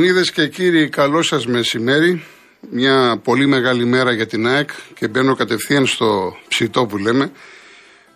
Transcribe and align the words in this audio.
Κυρίες 0.00 0.16
Δεσποινίδες 0.18 0.52
και 0.52 0.62
κύριοι, 0.62 0.88
καλό 0.88 1.22
σας 1.22 1.46
μεσημέρι. 1.46 2.24
Μια 2.70 3.20
πολύ 3.24 3.46
μεγάλη 3.46 3.84
μέρα 3.84 4.12
για 4.12 4.26
την 4.26 4.46
ΑΕΚ 4.46 4.70
και 4.94 5.08
μπαίνω 5.08 5.34
κατευθείαν 5.34 5.86
στο 5.86 6.36
ψητό 6.48 6.86
που 6.86 6.96
λέμε. 6.96 7.32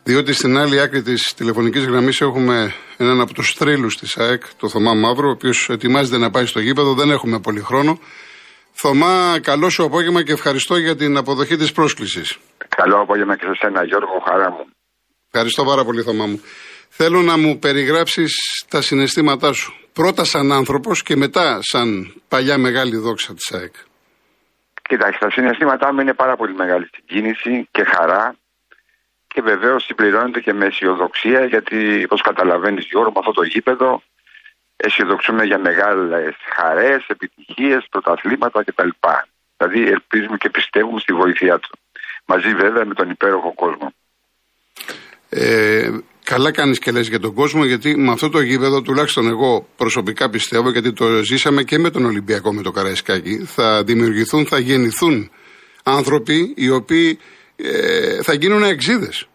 Διότι 0.02 0.32
στην 0.32 0.56
άλλη 0.58 0.80
άκρη 0.80 1.02
της 1.02 1.34
τηλεφωνικής 1.34 1.84
γραμμής 1.84 2.20
έχουμε 2.20 2.74
έναν 2.96 3.20
από 3.20 3.34
τους 3.34 3.52
θρύλους 3.52 3.96
της 3.96 4.16
ΑΕΚ, 4.16 4.42
το 4.56 4.68
Θωμά 4.68 4.94
Μαύρο, 4.94 5.28
ο 5.28 5.30
οποίος 5.30 5.68
ετοιμάζεται 5.70 6.18
να 6.18 6.30
πάει 6.30 6.46
στο 6.46 6.60
γήπεδο, 6.60 6.94
δεν 6.94 7.10
έχουμε 7.10 7.40
πολύ 7.40 7.60
χρόνο. 7.60 7.98
Θωμά, 8.72 9.38
καλό 9.42 9.70
σου 9.70 9.84
απόγευμα 9.84 10.22
και 10.22 10.32
ευχαριστώ 10.32 10.76
για 10.76 10.96
την 10.96 11.16
αποδοχή 11.16 11.56
της 11.56 11.72
πρόσκλησης. 11.72 12.38
Καλό 12.76 13.00
απόγευμα 13.00 13.36
και 13.36 13.44
σε 13.46 13.54
σένα 13.54 13.84
Γιώργο, 13.84 14.22
χαρά 14.28 14.50
μου. 14.50 14.64
Ευχαριστώ 15.30 15.64
πάρα 15.64 15.84
πολύ 15.84 16.02
Θωμά 16.02 16.26
μου. 16.26 16.40
Θέλω 16.88 17.22
να 17.22 17.38
μου 17.38 17.58
περιγράψεις 17.58 18.32
τα 18.68 18.80
συναισθήματά 18.80 19.52
σου. 19.52 19.83
Πρώτα 19.94 20.24
σαν 20.24 20.52
άνθρωπος 20.52 21.02
και 21.02 21.16
μετά 21.16 21.58
σαν 21.62 22.14
παλιά 22.28 22.58
μεγάλη 22.58 22.96
δόξα 22.96 23.34
της 23.34 23.52
ΑΕΚ. 23.52 23.74
Κοιτάξτε, 24.88 25.26
τα 25.26 25.30
συναισθήματά 25.30 25.92
μου 25.92 26.00
είναι 26.00 26.14
πάρα 26.14 26.36
πολύ 26.36 26.54
μεγάλη 26.54 26.86
στην 26.86 27.04
κίνηση 27.06 27.68
και 27.70 27.84
χαρά 27.84 28.36
και 29.26 29.40
βεβαίως 29.42 29.84
συμπληρώνεται 29.84 30.40
και 30.40 30.52
με 30.52 30.66
αισιοδοξία 30.66 31.44
γιατί 31.44 32.04
όπως 32.04 32.20
καταλαβαίνεις 32.20 32.84
Γιώργο 32.90 33.10
με 33.10 33.18
αυτό 33.18 33.32
το 33.32 33.42
γήπεδο 33.42 34.02
αισιοδοξούμε 34.76 35.44
για 35.44 35.58
μεγάλες 35.58 36.34
χαρές, 36.56 37.06
επιτυχίες, 37.06 37.86
πρωταθλήματα 37.90 38.64
κτλ. 38.64 38.88
Δηλαδή 39.56 39.80
ελπίζουμε 39.90 40.36
και 40.36 40.50
πιστεύουμε 40.50 41.00
στη 41.00 41.12
βοήθειά 41.12 41.58
του. 41.58 41.78
Μαζί 42.24 42.54
βέβαια 42.54 42.84
με 42.84 42.94
τον 42.94 43.10
υπέροχο 43.10 43.54
κόσμο. 43.54 43.94
Ε, 45.28 45.90
καλά 46.24 46.50
κάνεις 46.50 46.78
και 46.78 46.90
λες 46.90 47.08
για 47.08 47.20
τον 47.20 47.34
κόσμο, 47.34 47.64
γιατί 47.64 47.96
με 47.96 48.10
αυτό 48.10 48.28
το 48.28 48.40
γήπεδο, 48.40 48.82
τουλάχιστον 48.82 49.26
εγώ 49.26 49.66
προσωπικά 49.76 50.30
πιστεύω, 50.30 50.70
γιατί 50.70 50.92
το 50.92 51.22
ζήσαμε 51.22 51.62
και 51.62 51.78
με 51.78 51.90
τον 51.90 52.04
Ολυμπιακό 52.04 52.52
με 52.52 52.62
το 52.62 52.70
Καραϊσκάκι, 52.70 53.44
θα 53.44 53.84
δημιουργηθούν, 53.84 54.46
θα 54.46 54.58
γεννηθούν 54.58 55.30
άνθρωποι 55.84 56.54
οι 56.56 56.70
οποίοι 56.70 57.18
ε, 57.56 58.22
θα 58.22 58.34
γίνουν 58.34 58.62
αεξίδες. 58.62 59.28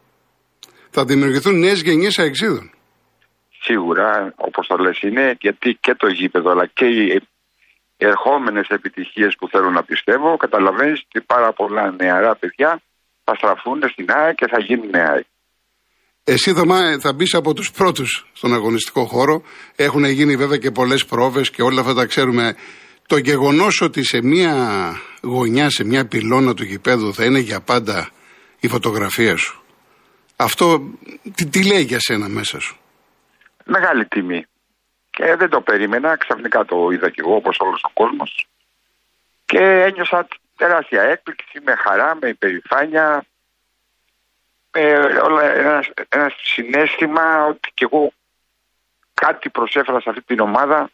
Θα 0.89 1.05
δημιουργηθούν 1.05 1.59
νέες 1.59 1.81
γενιές 1.81 2.19
αεξίδων. 2.19 2.71
Σίγουρα, 3.61 4.33
όπως 4.35 4.67
το 4.67 4.77
λες, 4.77 4.99
είναι 5.01 5.37
γιατί 5.39 5.77
και 5.81 5.95
το 5.95 6.07
γήπεδο 6.07 6.51
αλλά 6.51 6.65
και 6.65 6.85
οι 6.85 7.21
ερχόμενες 7.97 8.67
επιτυχίες 8.67 9.35
που 9.35 9.47
θέλω 9.47 9.69
να 9.69 9.83
πιστεύω, 9.83 10.37
καταλαβαίνεις 10.37 11.01
ότι 11.07 11.21
πάρα 11.25 11.53
πολλά 11.53 11.91
νεαρά 11.91 12.35
παιδιά 12.35 12.81
θα 13.23 13.35
στραφούν 13.35 13.79
στην 13.89 14.05
ΑΕΚ 14.11 14.35
και 14.35 14.47
θα 14.47 14.59
γίνουν 14.59 14.95
ΑΕΚ. 14.95 15.25
Εσύ 16.31 16.53
θα, 16.53 16.63
θα 16.99 17.13
μπεις 17.13 17.33
από 17.33 17.53
τους 17.53 17.71
πρώτους 17.71 18.27
στον 18.33 18.53
αγωνιστικό 18.53 19.05
χώρο. 19.05 19.43
Έχουν 19.75 20.03
γίνει 20.05 20.35
βέβαια 20.35 20.57
και 20.57 20.71
πολλές 20.71 21.05
πρόβες 21.05 21.49
και 21.49 21.61
όλα 21.61 21.81
αυτά 21.81 21.93
τα 21.93 22.05
ξέρουμε. 22.05 22.55
Το 23.07 23.17
γεγονός 23.17 23.81
ότι 23.81 24.03
σε 24.03 24.21
μία 24.21 24.53
γωνιά, 25.21 25.69
σε 25.69 25.83
μία 25.83 26.07
πυλώνα 26.07 26.53
του 26.53 26.63
γηπέδου 26.63 27.13
θα 27.13 27.25
είναι 27.25 27.39
για 27.39 27.61
πάντα 27.61 28.09
η 28.59 28.67
φωτογραφία 28.67 29.37
σου. 29.37 29.63
Αυτό 30.35 30.81
τι, 31.35 31.45
τι 31.45 31.67
λέει 31.67 31.81
για 31.81 31.99
σένα 31.99 32.27
μέσα 32.27 32.59
σου; 32.59 32.77
Μεγάλη 33.65 34.05
τιμή. 34.05 34.45
Και 35.09 35.35
δεν 35.37 35.49
το 35.49 35.61
περίμενα, 35.61 36.17
ξαφνικά 36.17 36.65
το 36.65 36.89
είδα 36.91 37.09
κι 37.09 37.19
εγώ 37.19 37.35
όπως 37.35 37.57
όλος 37.59 37.81
ο 37.83 37.91
κόσμος. 37.93 38.47
Και 39.45 39.59
ένιωσα 39.59 40.27
τεράστια 40.55 41.01
έκπληξη, 41.01 41.59
με 41.65 41.73
χαρά, 41.83 42.17
με 42.21 42.29
υπερηφάνεια, 42.29 43.25
με 44.73 44.81
όλα, 45.23 45.43
ένας, 45.53 45.89
ένας 46.09 46.33
συνέστημα 46.43 47.45
ότι 47.49 47.69
κι 47.73 47.83
εγώ 47.83 48.13
κάτι 49.13 49.49
προσέφερα 49.49 49.99
σε 50.01 50.09
αυτή 50.09 50.21
την 50.21 50.39
ομάδα, 50.39 50.89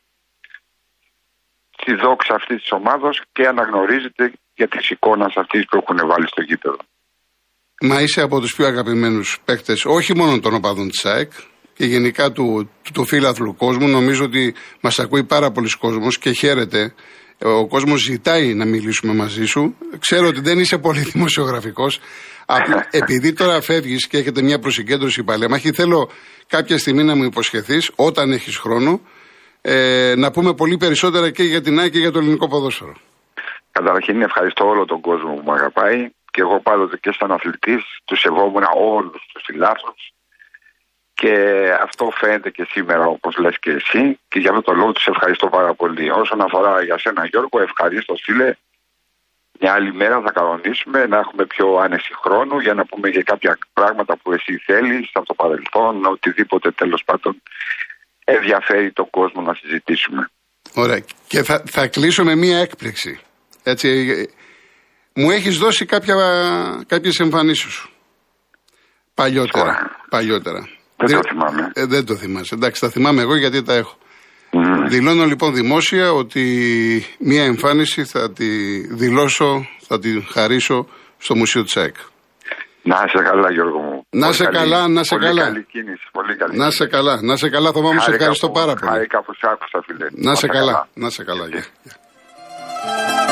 στη 1.80 1.94
δόξα 1.96 2.34
αυτής 2.34 2.62
της 2.62 2.72
ομάδος 2.72 3.22
και 3.32 3.48
αναγνωρίζεται 3.48 4.34
για 4.56 4.68
τις 4.68 4.90
εικόνες 4.90 5.34
αυτής 5.36 5.66
που 5.66 5.78
έχουν 5.78 6.08
βάλει 6.08 6.28
στο 6.28 6.42
γήπεδο. 6.42 6.78
Μα 7.82 8.02
είσαι 8.02 8.22
από 8.22 8.40
τους 8.40 8.56
πιο 8.56 8.66
αγαπημένους 8.66 9.40
παίκτες, 9.46 9.86
όχι 9.86 10.16
μόνο 10.16 10.40
των 10.40 10.54
οπαδών 10.54 10.90
της 10.90 11.06
ΑΕΚ, 11.06 11.32
και 11.76 11.86
γενικά 11.86 12.32
του, 12.32 12.70
του, 12.84 12.92
του 12.92 13.06
φίλαθλου 13.06 13.56
κόσμου. 13.56 13.88
Νομίζω 13.88 14.24
ότι 14.24 14.54
μας 14.82 15.00
ακούει 15.00 15.24
πάρα 15.24 15.52
πολλοί 15.52 15.70
κόσμος 15.80 16.18
και 16.18 16.32
χαίρεται. 16.32 16.94
Ο 17.42 17.68
κόσμος 17.68 18.02
ζητάει 18.02 18.54
να 18.54 18.66
μιλήσουμε 18.66 19.14
μαζί 19.14 19.46
σου. 19.46 19.76
Ξέρω 20.00 20.28
ότι 20.28 20.42
δεν 20.42 20.60
είσαι 20.60 20.78
πολύ 20.78 21.00
δημοσιογραφικός. 21.00 22.00
Επειδή 22.92 23.34
τώρα 23.34 23.62
φεύγεις 23.62 24.08
και 24.08 24.18
έχετε 24.18 24.42
μια 24.42 24.60
προσυγκέντρωση 24.60 25.24
παλέμαχη, 25.24 25.72
θέλω 25.72 26.10
κάποια 26.48 26.78
στιγμή 26.78 27.04
να 27.04 27.16
μου 27.16 27.24
υποσχεθείς, 27.24 27.92
όταν 27.96 28.32
έχεις 28.32 28.58
χρόνο, 28.58 29.02
ε, 29.62 30.14
να 30.18 30.32
πούμε 30.32 30.54
πολύ 30.54 30.78
περισσότερα 30.78 31.30
και 31.32 31.44
για 31.44 31.62
την 31.62 31.80
ΑΕΚ 31.80 31.92
και 31.92 32.00
για 32.00 32.12
το 32.12 32.20
ελληνικό 32.20 32.48
ποδόσφαιρο. 32.48 32.94
Καταρχήν 33.72 34.22
ευχαριστώ 34.22 34.68
όλο 34.68 34.86
τον 34.86 35.02
κόσμο 35.02 35.34
που 35.34 35.44
με 35.46 35.52
αγαπάει 35.52 36.10
και 36.32 36.42
εγώ 36.42 36.60
πάντοτε 36.60 36.98
και 36.98 37.12
σαν 37.20 37.32
αθλητής 37.32 37.84
τους 38.06 38.20
σεβόμουν 38.20 38.64
όλους 38.76 39.26
τους 39.34 39.44
φιλάθλους 39.46 40.14
και 41.14 41.34
αυτό 41.82 42.12
φαίνεται 42.16 42.50
και 42.50 42.68
σήμερα 42.70 43.06
όπως 43.06 43.38
λες 43.38 43.60
και 43.60 43.72
εσύ 43.72 44.20
και 44.28 44.40
για 44.40 44.50
αυτό 44.50 44.62
το 44.62 44.74
λόγο 44.74 44.92
τους 44.92 45.08
ευχαριστώ 45.08 45.48
πάρα 45.48 45.74
πολύ. 45.74 46.10
Όσον 46.10 46.42
αφορά 46.42 46.84
για 46.84 46.98
σένα 46.98 47.26
Γιώργο, 47.26 47.62
ευχαρίστως 47.62 48.22
φίλε. 48.24 48.56
Μια 49.60 49.74
άλλη 49.74 49.94
μέρα 49.94 50.22
θα 50.26 50.32
κανονίσουμε 50.32 51.06
να 51.06 51.18
έχουμε 51.18 51.46
πιο 51.46 51.76
άνεση 51.76 52.12
χρόνο 52.24 52.60
για 52.62 52.74
να 52.74 52.86
πούμε 52.86 53.10
για 53.10 53.22
κάποια 53.22 53.58
πράγματα 53.74 54.18
που 54.18 54.32
εσύ 54.32 54.54
θέλεις 54.66 55.10
από 55.14 55.26
το 55.26 55.34
παρελθόν, 55.34 56.06
οτιδήποτε 56.06 56.72
τέλος 56.72 57.02
πάντων 57.06 57.42
ενδιαφέρει 58.26 58.92
τον 58.92 59.10
κόσμο 59.10 59.42
να 59.42 59.54
συζητήσουμε. 59.54 60.30
Ωραία. 60.74 61.00
Και 61.28 61.44
θα, 61.44 61.64
θα 61.66 61.88
κλείσω 61.88 62.24
με 62.24 62.36
μία 62.36 62.58
έκπληξη. 62.58 63.20
Έτσι, 63.64 63.90
μου 65.14 65.32
έχεις 65.32 65.58
δώσει 65.58 65.86
κάποια, 65.86 66.16
κάποιες 66.88 67.20
εμφανίσεις 67.20 67.72
σου. 67.72 67.90
Παλιότερα. 69.14 69.92
Παλιότερα. 70.10 70.68
Δεν 70.96 71.22
το 71.22 71.28
θυμάμαι. 71.30 71.72
Ε, 71.74 71.86
δεν 71.86 72.06
το 72.06 72.16
θυμάσαι. 72.16 72.56
Εντάξει, 72.56 72.82
τα 72.82 72.90
θυμάμαι 72.90 73.22
εγώ 73.22 73.36
γιατί 73.36 73.64
τα 73.64 73.74
έχω. 73.74 73.98
Δηλώνω 74.88 75.26
λοιπόν 75.26 75.54
δημόσια 75.54 76.12
ότι 76.12 76.44
μία 77.20 77.44
εμφάνιση 77.44 78.04
θα 78.04 78.32
τη 78.32 78.48
δηλώσω, 78.94 79.68
θα 79.88 80.00
τη 80.00 80.10
χαρίσω 80.34 80.88
στο 81.18 81.36
Μουσείο 81.36 81.64
Τσέκ. 81.64 81.96
Να 82.82 82.96
σε 82.96 83.24
καλά 83.24 83.52
Γιώργο 83.52 83.80
μου. 83.80 84.06
Να 84.10 84.32
σε 84.32 84.46
καλά, 84.46 84.88
να 84.88 85.04
σε 85.04 85.16
πολύ 85.16 85.28
καλά. 85.28 85.44
Καλή 85.44 85.64
κίνηση, 85.64 86.08
πολύ 86.12 86.36
καλή 86.36 86.58
να 86.58 86.72
σε 86.72 86.86
καλά, 86.88 87.22
να 87.22 87.36
σε 87.36 87.50
καλά, 87.50 87.72
Θωμά 87.72 87.92
μου, 87.92 88.00
σε 88.00 88.12
ευχαριστώ 88.12 88.50
πάρα 88.50 88.74
πολύ. 88.74 88.92
Χάρηκα 88.92 89.24
που 89.24 89.34
σε 89.34 89.48
άκουσα, 89.52 89.84
φίλε. 89.86 90.08
Να 90.12 90.36
σε 90.36 90.48
καλά, 90.48 90.88
να 90.94 91.10
σε 91.10 91.24
καλά. 91.24 91.46
Yeah. 91.52 93.25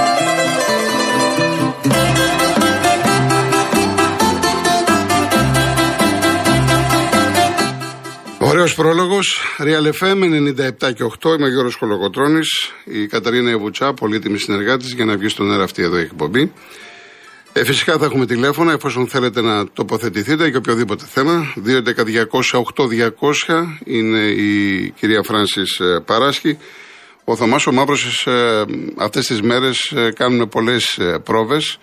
Ωραίος 8.54 8.76
πρόλογος. 8.76 9.40
Real 9.58 9.92
FM 10.00 10.24
97 10.24 10.94
και 10.94 11.04
8. 11.04 11.34
Είμαι 11.34 11.46
ο 11.46 11.50
Γιώργος 11.50 11.76
Κολοκοτρόνη. 11.76 12.40
Η 12.84 13.08
Καταρίνα 13.08 13.50
Ιβουτσά, 13.50 13.94
πολύτιμη 13.94 14.38
συνεργάτης, 14.38 14.94
για 14.94 15.06
να 15.06 15.18
βγεις 15.18 15.32
στον 15.32 15.52
αέρα 15.52 15.64
αυτή 15.64 15.84
εδώ 15.84 15.98
η 15.98 16.02
εκπομπή. 16.02 16.52
Ε, 17.54 17.64
φυσικά 17.64 17.98
θα 17.98 18.06
έχουμε 18.06 18.26
τηλέφωνα 18.26 18.72
εφόσον 18.72 19.08
θέλετε 19.08 19.42
να 19.42 19.68
τοποθετηθείτε 19.68 20.48
για 20.48 20.58
οποιοδήποτε 20.58 21.06
θέμα. 21.10 21.54
211-200-8200 21.66 23.80
είναι 23.86 24.20
η 24.20 24.90
κυρία 24.90 25.24
Φράνσης 25.24 25.80
ε, 25.80 26.02
Παράσχη. 26.06 26.58
Ο 27.24 27.36
Θωμάς 27.36 27.68
ο 27.68 27.72
Μαύρος 27.72 28.28
ε, 28.28 28.66
αυτές 28.98 29.26
τις 29.26 29.42
μέρες 29.42 29.94
κάνουν 30.16 30.50
πολλές 30.50 31.00
πρόβες. 31.24 31.78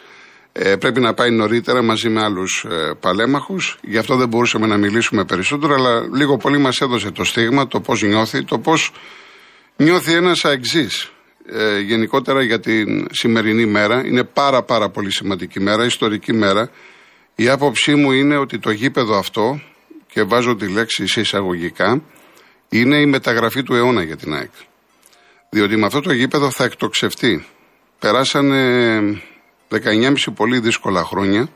Ε, 0.53 0.77
πρέπει 0.77 1.01
να 1.01 1.15
πάει 1.15 1.31
νωρίτερα 1.31 1.83
μαζί 1.83 2.09
με 2.09 2.23
άλλους 2.23 2.65
ε, 2.69 2.95
παλέμαχους. 3.01 3.79
Γι' 3.83 3.99
αυτό 3.99 4.17
δεν 4.17 4.29
μπορούσαμε 4.29 4.67
να 4.67 4.77
μιλήσουμε 4.77 5.25
περισσότερο, 5.25 5.75
αλλά 5.75 6.01
λίγο 6.15 6.37
πολύ 6.37 6.59
μας 6.59 6.81
έδωσε 6.81 7.11
το 7.11 7.25
στίγμα, 7.25 7.67
το 7.67 7.81
πώς 7.81 8.03
νιώθει, 8.03 8.45
το 8.45 8.59
πώς 8.59 8.93
νιώθει 9.77 10.13
ένας 10.13 10.45
αεξής. 10.45 11.13
Ε, 11.53 11.79
γενικότερα 11.79 12.43
για 12.43 12.61
την 12.61 13.07
σημερινή 13.11 13.67
μέρα. 13.67 14.07
Είναι 14.07 14.25
πάρα 14.25 14.63
πάρα 14.63 14.89
πολύ 14.89 15.13
σημαντική 15.13 15.61
μέρα, 15.61 15.85
ιστορική 15.85 16.33
μέρα. 16.33 16.71
Η 17.35 17.49
άποψή 17.49 17.95
μου 17.95 18.13
είναι 18.13 18.37
ότι 18.37 18.59
το 18.59 18.71
γήπεδο 18.71 19.19
αυτό, 19.19 19.61
και 20.13 20.23
βάζω 20.23 20.57
τη 20.57 20.69
λέξη 20.69 21.07
σε 21.07 21.21
εισαγωγικά, 21.21 22.03
είναι 22.69 22.97
η 22.97 23.07
μεταγραφή 23.07 23.63
του 23.63 23.75
αιώνα 23.75 24.03
για 24.03 24.17
την 24.17 24.35
ΑΕΚ. 24.35 24.51
Διότι 25.51 25.77
με 25.77 25.87
αυτό 25.87 26.01
το 26.01 26.13
γήπεδο 26.13 26.51
θα 26.51 26.65
εκτοξευτεί. 26.65 27.47
Περάσανε 27.99 29.01
19,5 29.71 30.15
πολύ 30.35 30.59
δύσκολα 30.59 31.05
χρόνια. 31.05 31.49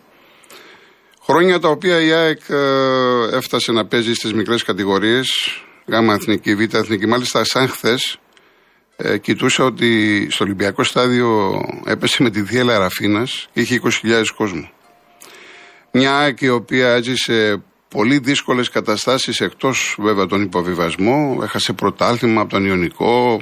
Χρόνια 1.22 1.58
τα 1.58 1.68
οποία 1.68 2.00
η 2.00 2.12
ΑΕΚ 2.12 2.40
ε, 2.48 3.36
έφτασε 3.36 3.72
να 3.72 3.86
παίζει 3.86 4.14
στις 4.14 4.32
μικρές 4.32 4.62
κατηγορίες, 4.62 5.28
γάμα 5.86 6.14
εθνική, 6.14 6.54
β' 6.54 6.74
εθνική. 6.74 7.06
Μάλιστα 7.06 7.44
σαν 7.44 7.68
χθες 7.68 8.18
ε, 8.96 9.18
κοιτούσα 9.18 9.64
ότι 9.64 10.26
στο 10.30 10.44
Ολυμπιακό 10.44 10.84
στάδιο 10.84 11.60
έπεσε 11.86 12.22
με 12.22 12.30
τη 12.30 12.40
Διέλα 12.40 12.78
Ραφίνας 12.78 13.48
και 13.52 13.60
είχε 13.60 13.80
20.000 14.02 14.22
κόσμο. 14.36 14.70
Μια 15.90 16.16
ΑΕΚ 16.16 16.40
η 16.40 16.48
οποία 16.48 16.88
έζησε 16.88 17.62
πολύ 17.88 18.18
δύσκολες 18.18 18.68
καταστάσεις 18.68 19.40
εκτός 19.40 19.96
βέβαια 19.98 20.26
τον 20.26 20.42
υποβιβασμό, 20.42 21.38
έχασε 21.42 21.72
πρωτάθλημα 21.72 22.40
από 22.40 22.50
τον 22.50 22.66
Ιωνικό, 22.66 23.40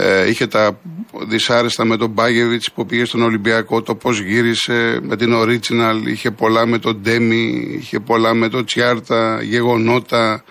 Ε, 0.00 0.28
είχε 0.28 0.46
τα 0.46 0.80
δυσάρεστα 1.28 1.84
με 1.84 1.96
τον 1.96 2.10
Μπάγεβιτ 2.10 2.62
που 2.74 2.86
πήγε 2.86 3.04
στον 3.04 3.22
Ολυμπιακό, 3.22 3.82
το 3.82 3.94
πώς 3.94 4.20
γύρισε 4.20 4.98
με 5.02 5.16
την 5.16 5.32
Original, 5.34 6.06
είχε 6.06 6.30
πολλά 6.30 6.66
με 6.66 6.78
τον 6.78 7.00
Ντέμι, 7.00 7.68
είχε 7.78 8.00
πολλά 8.00 8.34
με 8.34 8.48
τον 8.48 8.64
Τσιάρτα, 8.64 9.42
γεγονότα. 9.42 10.44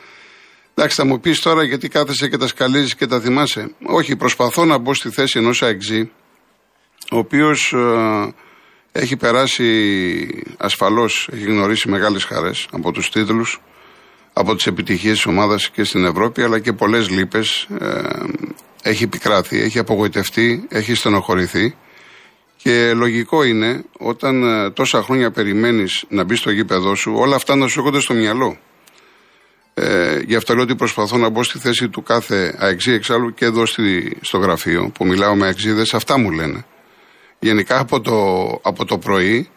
Εντάξει, 0.74 0.96
θα 0.96 1.06
μου 1.06 1.20
πεις 1.20 1.40
τώρα 1.40 1.64
γιατί 1.64 1.88
κάθεσαι 1.88 2.30
και 2.30 2.38
τα 2.38 2.48
σκαλίζεις 2.48 2.96
και 2.96 3.08
τα 3.08 3.20
θυμάσαι. 3.20 3.72
Όχι, 3.84 4.16
προσπαθώ 4.16 4.66
να 4.66 4.78
μπω 4.78 4.94
στη 4.94 5.10
θέση 5.10 5.40
ενός 5.40 5.62
αεξή, 5.62 6.12
ο 7.12 7.18
οποίος 7.18 7.74
ε, 7.74 8.34
έχει 8.92 9.18
περάσει 9.18 10.44
ασφαλώς, 10.58 11.30
έχει 11.34 11.44
γνωρίσει 11.44 11.90
μεγάλες 11.90 12.24
χαρές 12.24 12.68
από 12.72 12.92
τους 12.92 13.10
τίτλους, 13.10 13.62
από 14.34 14.56
τις 14.56 14.68
επιτυχίες 14.68 15.14
της 15.14 15.26
ομάδας 15.26 15.70
και 15.70 15.84
στην 15.84 16.06
Ευρώπη, 16.06 16.42
αλλά 16.44 16.60
και 16.60 16.74
πολλές 16.74 17.10
λύπες. 17.10 17.68
Ε, 17.80 18.00
έχει 18.88 19.04
επικράθει, 19.04 19.62
έχει 19.62 19.80
απογοητευτεί, 19.80 20.66
έχει 20.70 20.94
στενοχωρηθεί. 20.96 21.76
Και 22.58 22.94
λογικό 22.94 23.44
είναι 23.44 23.84
όταν 23.98 24.44
ε, 24.44 24.70
τόσα 24.70 25.02
χρόνια 25.02 25.32
περιμένεις 25.32 26.06
να 26.10 26.24
μπεις 26.24 26.40
στο 26.40 26.52
γήπεδό 26.52 26.96
σου, 26.96 27.14
όλα 27.16 27.36
αυτά 27.36 27.56
να 27.56 27.68
σου 27.68 27.80
έρχονται 27.80 28.00
στο 28.00 28.14
μυαλό. 28.14 28.58
Ε, 29.74 30.20
γι' 30.26 30.36
αυτό 30.36 30.54
λέω 30.54 30.64
ότι 30.64 30.76
προσπαθώ 30.76 31.18
να 31.18 31.30
μπω 31.30 31.44
στη 31.44 31.60
θέση 31.60 31.90
του 31.90 32.04
κάθε 32.04 32.56
αεξή 32.58 32.92
εξάλλου 32.92 33.34
και 33.34 33.46
εδώ 33.46 33.66
στη, 33.66 34.18
στο 34.22 34.38
γραφείο 34.38 34.92
που 34.94 35.06
μιλάω 35.06 35.36
με 35.36 35.46
αεξίδε, 35.46 35.84
αυτά 35.94 36.18
μου 36.18 36.32
λένε. 36.32 36.66
Γενικά 37.40 37.80
από 37.80 38.02
το, 38.02 38.48
από 38.62 38.86
το 38.86 38.98
πρωί, 38.98 39.50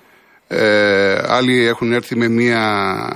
ε, 0.46 1.22
άλλοι 1.26 1.66
έχουν 1.66 1.92
έρθει 1.92 2.16
με, 2.16 2.28
μια, 2.28 2.62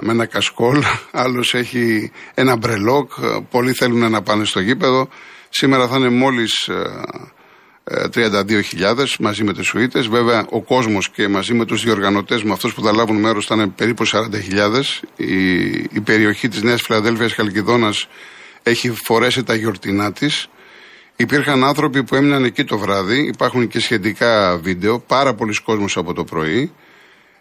με 0.02 0.12
ένα 0.12 0.26
κασκόλ, 0.26 0.82
άλλος 1.25 1.55
έχει 1.55 2.12
ένα 2.34 2.56
μπρελόκ, 2.56 3.12
πολλοί 3.50 3.72
θέλουν 3.72 4.10
να 4.10 4.22
πάνε 4.22 4.44
στο 4.44 4.60
γήπεδο. 4.60 5.08
Σήμερα 5.56 5.88
θα 5.88 5.96
είναι 5.96 6.08
μόλις 6.08 6.68
32.000 8.14 8.98
ε, 8.98 9.04
μαζί 9.18 9.44
με 9.44 9.52
τι 9.52 9.62
Σουήτε. 9.62 10.00
Βέβαια, 10.00 10.46
ο 10.50 10.62
κόσμος 10.62 11.10
και 11.10 11.28
μαζί 11.28 11.54
με 11.54 11.64
τους 11.64 11.82
διοργανωτές, 11.82 12.42
με 12.42 12.52
αυτούς 12.52 12.74
που 12.74 12.82
θα 12.82 12.92
λάβουν 12.92 13.16
μέρος, 13.16 13.46
θα 13.46 13.54
είναι 13.54 13.66
περίπου 13.66 14.06
40.000. 14.06 14.20
Η, 15.16 15.68
η 15.72 16.00
περιοχή 16.04 16.48
της 16.48 16.62
Νέας 16.62 16.82
Φιλαδέλφιας 16.82 17.32
Χαλκιδόνας 17.32 18.08
έχει 18.62 18.92
φορέσει 19.04 19.42
τα 19.42 19.54
γιορτινά 19.54 20.12
της. 20.12 20.48
Υπήρχαν 21.16 21.64
άνθρωποι 21.64 22.04
που 22.04 22.14
έμειναν 22.14 22.44
εκεί 22.44 22.64
το 22.64 22.78
βράδυ. 22.78 23.26
Υπάρχουν 23.26 23.68
και 23.68 23.80
σχετικά 23.80 24.58
βίντεο. 24.62 24.98
Πάρα 24.98 25.34
πολλοί 25.34 25.54
κόσμοι 25.62 25.86
από 25.94 26.12
το 26.12 26.24
πρωί. 26.24 26.72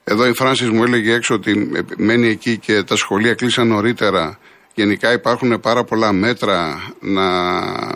Εδώ 0.03 0.27
η 0.27 0.33
Φράνσις 0.33 0.69
μου 0.69 0.83
έλεγε 0.83 1.13
έξω 1.13 1.33
ότι 1.33 1.71
μένει 1.97 2.27
εκεί 2.27 2.57
και 2.57 2.83
τα 2.83 2.95
σχολεία 2.95 3.33
κλείσαν 3.33 3.67
νωρίτερα 3.67 4.39
Γενικά 4.73 5.11
υπάρχουν 5.11 5.59
πάρα 5.59 5.83
πολλά 5.83 6.11
μέτρα 6.11 6.81
να 6.99 7.27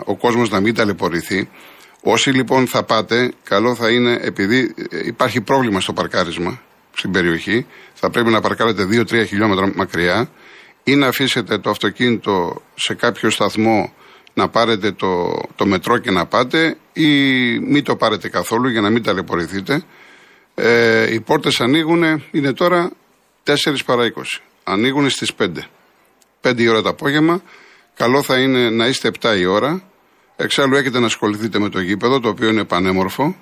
ο 0.05 0.15
κόσμος 0.17 0.49
να 0.49 0.59
μην 0.59 0.75
ταλαιπωρηθεί. 0.75 1.49
Όσοι 2.01 2.29
λοιπόν 2.29 2.67
θα 2.67 2.83
πάτε, 2.83 3.33
καλό 3.43 3.75
θα 3.75 3.89
είναι, 3.89 4.19
επειδή 4.21 4.73
υπάρχει 5.05 5.41
πρόβλημα 5.41 5.79
στο 5.79 5.93
παρκάρισμα 5.93 6.61
στην 6.93 7.11
περιοχή, 7.11 7.65
θα 7.93 8.09
πρέπει 8.09 8.29
να 8.29 8.41
παρκάρετε 8.41 8.87
2-3 8.91 9.25
χιλιόμετρα 9.27 9.71
μακριά 9.75 10.29
ή 10.83 10.95
να 10.95 11.07
αφήσετε 11.07 11.57
το 11.57 11.69
αυτοκίνητο 11.69 12.61
σε 12.75 12.93
κάποιο 12.93 13.29
σταθμό 13.29 13.93
να 14.33 14.49
πάρετε 14.49 14.91
το, 14.91 15.41
το 15.55 15.65
μετρό 15.65 15.97
και 15.97 16.11
να 16.11 16.25
πάτε 16.25 16.77
ή 16.93 17.07
μην 17.59 17.83
το 17.83 17.95
πάρετε 17.95 18.29
καθόλου 18.29 18.69
για 18.69 18.81
να 18.81 18.89
μην 18.89 19.03
ταλαιπωρηθείτε. 19.03 19.83
Ε, 20.55 21.13
οι 21.13 21.19
πόρτες 21.19 21.61
ανοίγουν, 21.61 22.23
είναι 22.31 22.53
τώρα 22.53 22.91
4 23.43 23.53
παρά 23.85 24.11
20. 24.15 24.21
Ανοίγουν 24.63 25.09
στις 25.09 25.31
5. 25.39 25.47
5 26.41 26.59
η 26.59 26.67
ώρα 26.67 26.81
το 26.81 26.89
απόγευμα. 26.89 27.41
Καλό 27.93 28.21
θα 28.23 28.39
είναι 28.39 28.69
να 28.69 28.87
είστε 28.87 29.11
7 29.21 29.37
η 29.37 29.45
ώρα. 29.45 29.83
Εξάλλου 30.35 30.75
έχετε 30.75 30.99
να 30.99 31.05
ασχοληθείτε 31.05 31.59
με 31.59 31.69
το 31.69 31.79
γήπεδο, 31.79 32.19
το 32.19 32.29
οποίο 32.29 32.49
είναι 32.49 32.63
πανέμορφο. 32.63 33.35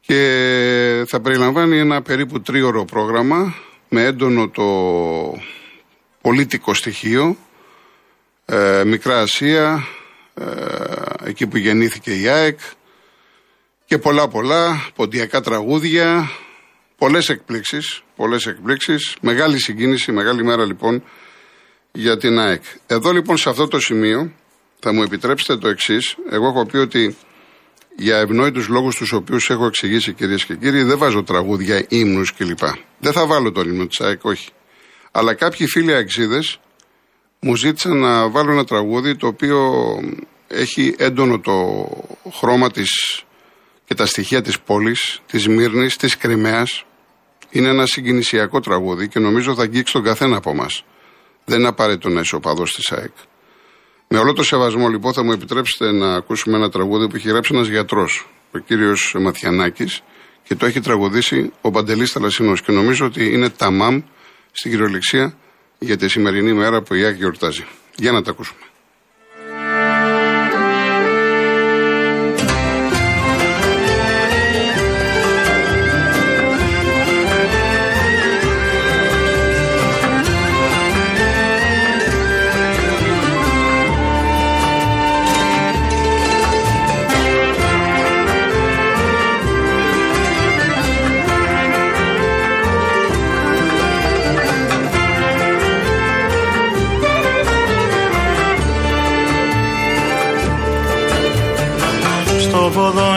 Και 0.00 1.04
θα 1.06 1.20
περιλαμβάνει 1.20 1.78
ένα 1.78 2.02
περίπου 2.02 2.40
τρίωρο 2.40 2.84
πρόγραμμα 2.84 3.54
με 3.88 4.04
έντονο 4.04 4.48
το 4.48 4.64
πολίτικο 6.20 6.74
στοιχείο. 6.74 7.36
Ε, 8.44 8.82
Μικρά 8.86 9.20
Ασία, 9.20 9.86
ε, 10.34 10.44
εκεί 11.24 11.46
που 11.46 11.56
γεννήθηκε 11.56 12.20
η 12.20 12.28
ΑΕΚ 12.28 12.58
και 13.84 13.98
πολλά 13.98 14.28
πολλά, 14.28 14.90
ποντιακά 14.94 15.40
τραγούδια, 15.40 16.30
πολλές 16.96 17.28
εκπλήξεις, 17.28 18.02
πολλές 18.16 18.46
εκπλήξεις, 18.46 19.16
μεγάλη 19.20 19.58
συγκίνηση, 19.60 20.12
μεγάλη 20.12 20.44
μέρα 20.44 20.64
λοιπόν 20.64 21.02
για 21.92 22.16
την 22.16 22.38
ΑΕΚ. 22.38 22.62
Εδώ 22.86 23.12
λοιπόν 23.12 23.36
σε 23.36 23.48
αυτό 23.48 23.68
το 23.68 23.80
σημείο 23.80 24.32
θα 24.78 24.92
μου 24.92 25.02
επιτρέψετε 25.02 25.56
το 25.56 25.68
εξής. 25.68 26.16
Εγώ 26.30 26.46
έχω 26.46 26.66
πει 26.66 26.76
ότι 26.76 27.16
για 27.96 28.16
ευνόητους 28.16 28.68
λόγους 28.68 28.96
τους 28.96 29.12
οποίους 29.12 29.50
έχω 29.50 29.66
εξηγήσει 29.66 30.12
κυρίες 30.12 30.44
και 30.44 30.54
κύριοι, 30.54 30.82
δεν 30.82 30.98
βάζω 30.98 31.22
τραγούδια, 31.22 31.84
ύμνους 31.88 32.34
κλπ. 32.34 32.58
Δεν 32.98 33.12
θα 33.12 33.26
βάλω 33.26 33.52
το 33.52 33.60
ύμνο 33.60 33.86
της 33.86 34.00
ΑΕΚ, 34.00 34.24
όχι. 34.24 34.48
Αλλά 35.10 35.34
κάποιοι 35.34 35.66
φίλοι 35.66 35.94
αξίδε 35.94 36.42
μου 37.40 37.56
ζήτησαν 37.56 37.98
να 37.98 38.28
βάλω 38.28 38.52
ένα 38.52 38.64
τραγούδι 38.64 39.16
το 39.16 39.26
οποίο 39.26 39.74
έχει 40.46 40.94
έντονο 40.98 41.38
το 41.38 41.88
χρώμα 42.32 42.70
της 42.70 42.90
και 43.84 43.94
τα 43.94 44.06
στοιχεία 44.06 44.42
της 44.42 44.60
πόλης, 44.60 45.20
της 45.26 45.48
Μύρνης, 45.48 45.96
της 45.96 46.16
Κρυμαίας. 46.16 46.84
Είναι 47.50 47.68
ένα 47.68 47.86
συγκινησιακό 47.86 48.60
τραγούδι 48.60 49.08
και 49.08 49.18
νομίζω 49.18 49.54
θα 49.54 49.62
αγγίξει 49.62 49.92
τον 49.92 50.02
καθένα 50.02 50.36
από 50.36 50.50
εμάς 50.50 50.84
δεν 51.50 51.58
είναι 51.58 51.68
απαραίτητο 51.68 52.08
να 52.08 52.20
είσαι 52.20 52.34
οπαδό 52.34 52.62
της 52.62 52.92
ΑΕΚ. 52.92 53.12
Με 54.08 54.18
όλο 54.18 54.32
το 54.32 54.42
σεβασμό 54.42 54.88
λοιπόν 54.88 55.12
θα 55.12 55.22
μου 55.24 55.32
επιτρέψετε 55.32 55.92
να 55.92 56.14
ακούσουμε 56.14 56.56
ένα 56.56 56.70
τραγούδι 56.70 57.08
που 57.08 57.16
έχει 57.16 57.28
γράψει 57.28 57.54
ένας 57.54 57.68
γιατρός, 57.68 58.28
ο 58.52 58.58
κύριος 58.58 59.14
Μαθιανάκη, 59.18 59.86
και 60.42 60.54
το 60.54 60.66
έχει 60.66 60.80
τραγουδήσει 60.80 61.52
ο 61.60 61.70
Παντελής 61.70 62.10
Θαλασσινός. 62.10 62.62
Και 62.62 62.72
νομίζω 62.72 63.06
ότι 63.06 63.32
είναι 63.32 63.48
τα 63.48 63.70
μαμ 63.70 64.02
στην 64.52 64.70
κυριολεξία 64.70 65.34
για 65.78 65.96
τη 65.96 66.08
σημερινή 66.08 66.52
μέρα 66.52 66.82
που 66.82 66.94
η 66.94 67.04
ΑΕΚ 67.04 67.16
γιορτάζει. 67.16 67.64
Για 67.96 68.12
να 68.12 68.22
τα 68.22 68.30
ακούσουμε. 68.30 68.60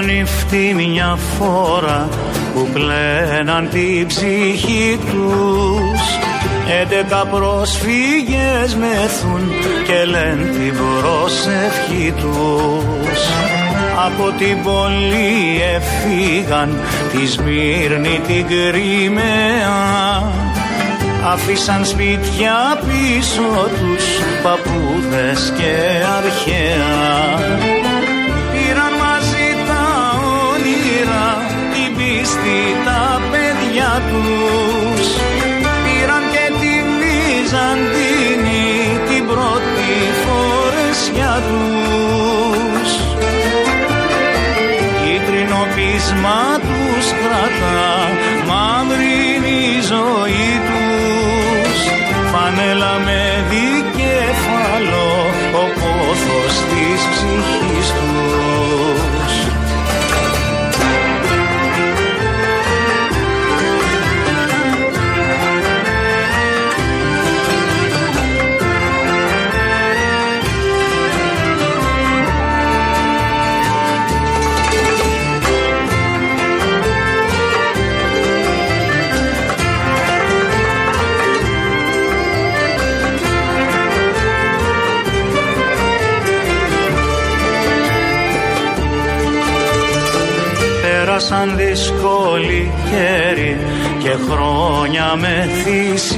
Νύφτη 0.06 0.74
μια 0.76 1.18
φορά 1.38 2.10
που 2.54 2.68
πλέναν 2.74 3.70
την 3.70 4.08
ψυχή 4.08 5.00
τους. 5.06 6.02
Έντεκα 6.82 7.26
πρόσφυγες 7.26 8.76
μεθούν 8.80 9.52
και 9.88 10.06
λένε 10.06 10.44
την 10.44 10.74
προσευχή 10.78 12.14
τους. 12.18 13.20
Από 14.06 14.32
την 14.38 14.64
πόλη 14.64 15.62
έφυγαν 15.76 16.80
τη 17.12 17.28
Σμύρνη 17.28 18.22
την 18.28 18.48
Κρυμαία. 18.48 20.32
Αφήσαν 21.26 21.86
σπίτια 21.86 22.80
πίσω 22.86 23.70
τους 23.70 24.06
παππούδες 24.44 25.54
και 25.58 25.74
αρχαία 26.18 27.83
τους. 34.10 35.08
Πήραν 35.84 36.24
και 36.34 36.46
τη 36.60 36.74
Βυζαντίνη 37.00 38.66
την 39.08 39.24
πρώτη 39.28 39.92
φορεσιά 40.24 41.36
τους. 41.48 42.90
Κίτρινο 45.00 45.62
πείσμα 45.76 46.42
τους 46.68 47.06
κρατά 47.22 47.94
μαύρη 48.50 49.20
η 49.60 49.82
ζωή 49.92 50.52
τους. 50.68 51.78
Φανέλα 52.32 52.96
με 53.06 53.22
δικέφαλο 53.50 55.10
ο 55.62 55.64
πόθος 55.80 56.54
της 56.70 57.00
ψυχής 57.12 57.63
Πέρασαν 91.34 91.58
δύσκολοι 91.58 92.72
καιροί 92.90 93.58
και 94.00 94.10
χρόνια 94.30 95.16
με 95.16 95.50
θυσίες. 95.64 96.14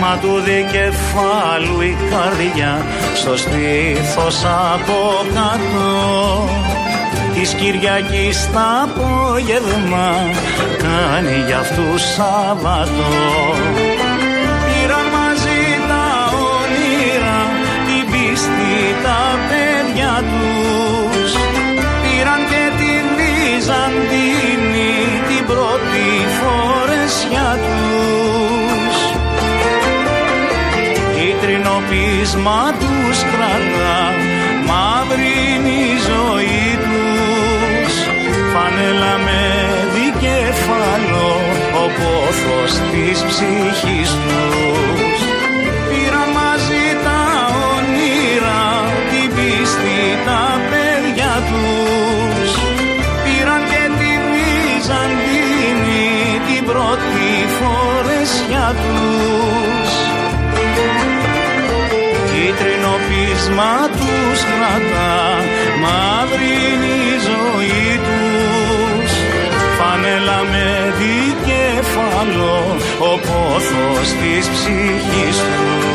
Μα 0.00 0.18
του 0.20 0.40
δικεφάλου 0.44 1.80
η 1.80 1.96
καρδιά 2.10 2.84
στο 3.14 3.36
στήθος 3.36 4.44
από 4.74 4.98
κάτω. 5.34 6.48
Της 7.34 7.52
Κυριακής 7.52 8.50
τα 8.52 8.88
απόγευμα 8.88 10.08
κάνει 10.78 11.44
για 11.46 11.58
αυτούς 11.58 12.02
Σαββατό 12.02 13.75
Κίτρινο 32.26 32.50
πείσμα 32.50 32.72
τους 32.80 33.18
κρατά. 33.32 33.98
Μαύρη 34.68 35.38
η 35.82 35.92
ζωή 36.10 36.68
τους. 36.84 37.92
Φανέλα 38.52 39.14
με 39.26 39.42
δικέφαλο 39.96 41.28
ο 41.82 41.84
πόθος 41.98 42.72
της 42.90 43.18
ψυχής 43.28 44.10
τους. 44.22 45.18
Πήραν 45.88 46.28
μαζί 46.38 46.86
τα 47.04 47.22
όνειρα 47.74 48.64
την 49.10 49.28
πίστη 49.34 49.98
τα 50.26 50.44
παιδιά 50.70 51.34
τους. 51.48 52.50
Πήραν 53.24 53.62
και 53.70 53.82
τη 53.98 54.12
Βυζαντίνη 54.30 56.06
την 56.46 56.62
πρώτη 56.70 57.28
φορεσιά 57.58 58.66
τους 58.82 58.95
πείσμα 63.56 63.88
τους 63.88 64.40
κρατά 64.50 65.16
μαύρη 65.82 66.52
είναι 66.68 66.92
η 67.10 67.16
ζωή 67.28 68.00
τους. 68.06 69.10
Φανέλα 69.78 70.40
με 70.52 70.94
δικέφαλο 71.00 72.76
ο 72.98 73.18
πόθος 73.26 74.08
της 74.20 74.48
ψυχής 74.48 75.36
τους 75.36 75.85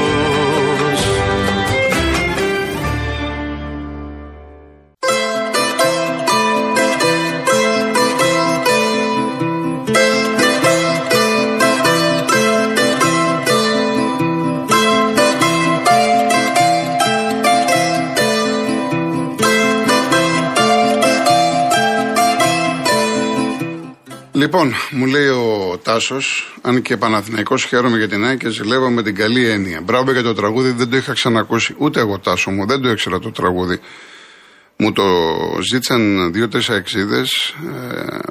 Λοιπόν, 24.41 24.73
μου 24.91 25.05
λέει 25.05 25.27
ο 25.27 25.79
Τάσος, 25.83 26.55
αν 26.61 26.81
και 26.81 26.97
Παναθηναϊκός 26.97 27.63
χαίρομαι 27.63 27.97
για 27.97 28.07
την 28.07 28.25
ΑΕΚ 28.25 28.37
και 28.37 28.49
ζηλεύω 28.49 28.89
με 28.89 29.03
την 29.03 29.15
καλή 29.15 29.47
έννοια. 29.47 29.81
Μπράβο 29.81 30.11
για 30.11 30.21
το 30.21 30.33
τραγούδι, 30.33 30.71
δεν 30.71 30.89
το 30.89 30.97
είχα 30.97 31.13
ξανακούσει. 31.13 31.75
Ούτε 31.77 31.99
εγώ 31.99 32.19
Τάσο 32.19 32.51
μου, 32.51 32.65
δεν 32.65 32.81
το 32.81 32.89
ήξερα 32.89 33.19
το 33.19 33.31
τραγούδι. 33.31 33.79
Μου 34.77 34.91
το 34.91 35.03
ζήτησαν 35.71 36.31
δύο-τρεις 36.33 36.69
αξίδε 36.69 37.19
ε, 37.19 37.25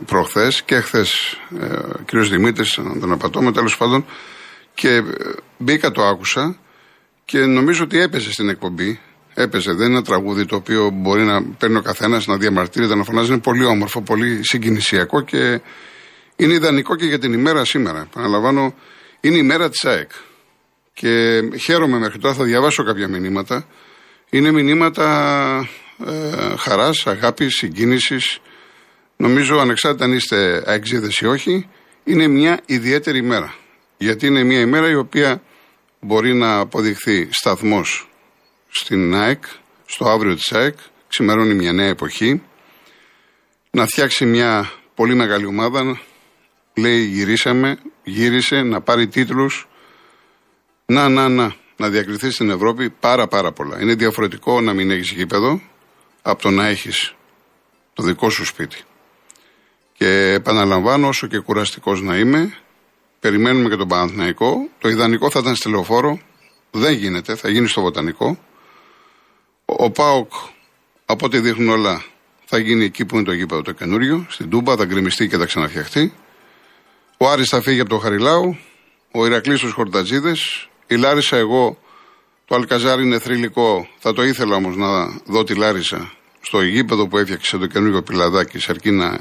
προχθές 0.07 0.63
και 0.63 0.81
χθες 0.81 1.39
ε, 1.61 1.65
ο 1.75 2.03
κ. 2.05 2.17
Δημήτρης, 2.17 2.79
αν 2.79 3.01
τον 3.01 3.13
απατώμε, 3.13 3.53
τέλος 3.53 3.77
πάντων. 3.77 4.05
Και 4.75 4.89
ε, 4.89 5.03
μπήκα, 5.59 5.91
το 5.91 6.03
άκουσα 6.03 6.57
και 7.25 7.39
νομίζω 7.39 7.85
ότι 7.85 8.01
έπαιζε 8.01 8.33
στην 8.33 8.49
εκπομπή. 8.49 9.01
Έπαιζε. 9.35 9.73
Δεν 9.73 9.87
είναι 9.87 9.97
ένα 9.97 10.05
τραγούδι 10.05 10.45
το 10.47 10.57
οποίο 10.57 10.91
μπορεί 10.91 11.23
να 11.23 11.43
παίρνει 11.43 11.77
ο 11.77 11.83
καθένας 11.83 12.27
να 12.27 12.37
διαμαρτύρεται, 12.37 12.95
να 12.95 13.05
φωνάζει. 13.05 13.31
Είναι 13.33 13.41
πολύ 13.41 13.65
όμορφο, 13.65 14.03
πολύ 14.03 14.41
συγκινησιακό 14.43 15.21
και 15.21 15.61
είναι 16.41 16.55
ιδανικό 16.55 16.97
και 16.97 17.05
για 17.05 17.19
την 17.19 17.33
ημέρα 17.33 17.65
σήμερα. 17.65 18.09
Παραλαμβάνω, 18.13 18.75
είναι 19.21 19.37
η 19.37 19.43
μέρα 19.43 19.69
της 19.71 19.85
ΑΕΚ. 19.85 20.11
Και 20.93 21.43
χαίρομαι 21.61 21.99
μέχρι 21.99 22.19
τώρα, 22.19 22.35
θα 22.35 22.45
διαβάσω 22.45 22.85
κάποια 22.85 23.09
μηνύματα. 23.09 23.67
Είναι 24.31 24.51
μηνύματα 24.51 25.69
ε, 26.07 26.57
χαράς, 26.57 27.07
αγάπης, 27.07 27.55
συγκίνησης. 27.55 28.41
Νομίζω, 29.17 29.59
ανεξάρτητα 29.59 30.05
αν 30.05 30.13
είστε 30.13 30.63
αεξίδε 30.67 31.09
ή 31.21 31.27
όχι, 31.27 31.69
είναι 32.05 32.27
μια 32.27 32.61
ιδιαίτερη 32.67 33.19
ημέρα. 33.19 33.55
Γιατί 33.97 34.27
είναι 34.27 34.43
μια 34.43 34.61
ημέρα 34.61 34.91
η 34.91 34.95
οποία 34.95 35.43
μπορεί 36.01 36.35
να 36.35 36.59
αποδειχθεί 36.59 37.29
σταθμός 37.31 38.09
στην 38.69 39.15
ΑΕΚ, 39.15 39.45
στο 39.87 40.09
αύριο 40.09 40.35
της 40.35 40.53
ΑΕΚ, 40.53 40.77
ξημερώνει 41.09 41.55
μια 41.55 41.73
νέα 41.73 41.89
εποχή, 41.89 42.43
να 43.71 43.87
φτιάξει 43.87 44.25
μια 44.27 44.73
πολύ 44.95 45.15
μεγάλη 45.15 45.47
ομάδα, 45.47 46.01
λέει 46.81 47.05
γυρίσαμε, 47.05 47.79
γύρισε 48.03 48.63
να 48.63 48.81
πάρει 48.81 49.09
τίτλους, 49.09 49.69
να, 50.87 51.09
να, 51.09 51.29
να, 51.29 51.55
να 51.77 51.89
διακριθεί 51.89 52.31
στην 52.31 52.51
Ευρώπη 52.51 52.91
πάρα 52.91 53.29
πάρα 53.29 53.53
πολλά. 53.53 53.81
Είναι 53.81 53.95
διαφορετικό 53.95 54.61
να 54.61 54.73
μην 54.73 54.91
έχεις 54.91 55.11
γήπεδο 55.11 55.61
από 56.23 56.43
το 56.43 56.51
να 56.51 56.67
έχεις 56.67 57.15
το 57.93 58.03
δικό 58.03 58.31
σου 58.31 58.45
σπίτι. 58.45 58.83
Και 59.93 60.33
επαναλαμβάνω 60.33 61.09
όσο 61.09 61.27
και 61.27 61.39
κουραστικός 61.39 62.03
να 62.03 62.17
είμαι, 62.17 62.55
περιμένουμε 63.21 63.69
και 63.69 63.77
τον 63.77 63.89
Παναθηναϊκό. 63.89 64.69
Το 64.79 64.89
ιδανικό 64.89 65.31
θα 65.31 65.39
ήταν 65.39 65.55
στη 65.55 65.69
λεωφόρο, 65.69 66.21
δεν 66.71 66.93
γίνεται, 66.93 67.35
θα 67.35 67.49
γίνει 67.49 67.67
στο 67.67 67.81
Βοτανικό. 67.81 68.39
Ο 69.65 69.91
Πάοκ, 69.91 70.33
από 71.05 71.27
ό,τι 71.27 71.39
δείχνουν 71.39 71.69
όλα, 71.69 72.05
θα 72.45 72.59
γίνει 72.59 72.85
εκεί 72.85 73.05
που 73.05 73.15
είναι 73.15 73.25
το 73.25 73.33
γήπεδο 73.33 73.63
το 73.63 73.73
καινούριο, 73.73 74.27
στην 74.29 74.51
Τούμπα, 74.51 74.77
θα 74.77 74.85
γκρεμιστεί 74.85 75.29
και 75.29 75.37
θα 75.37 75.47
ξαναφτιαχτεί. 75.47 76.13
Ο 77.23 77.29
Άρης 77.29 77.49
θα 77.49 77.61
φύγει 77.61 77.81
από 77.81 77.89
το 77.89 77.99
Χαριλάου, 77.99 78.59
ο 79.11 79.27
Ηρακλής 79.27 79.59
στους 79.59 79.73
Χορτατζίδες, 79.73 80.69
η 80.87 80.95
Λάρισα 80.95 81.37
εγώ, 81.37 81.79
το 82.45 82.55
Αλκαζάρι 82.55 83.03
είναι 83.03 83.19
θρηλυκό, 83.19 83.89
θα 83.99 84.13
το 84.13 84.23
ήθελα 84.23 84.57
όμως 84.57 84.77
να 84.77 85.21
δω 85.27 85.45
τη 85.45 85.55
Λάρισα 85.55 86.13
στο 86.41 86.63
γήπεδο 86.63 87.09
που 87.09 87.19
έφτιαξε 87.19 87.59
το 87.59 87.67
καινούριο 87.67 88.03
πιλαδάκι, 88.03 88.59
αρκεί 88.69 88.91
να 88.91 89.21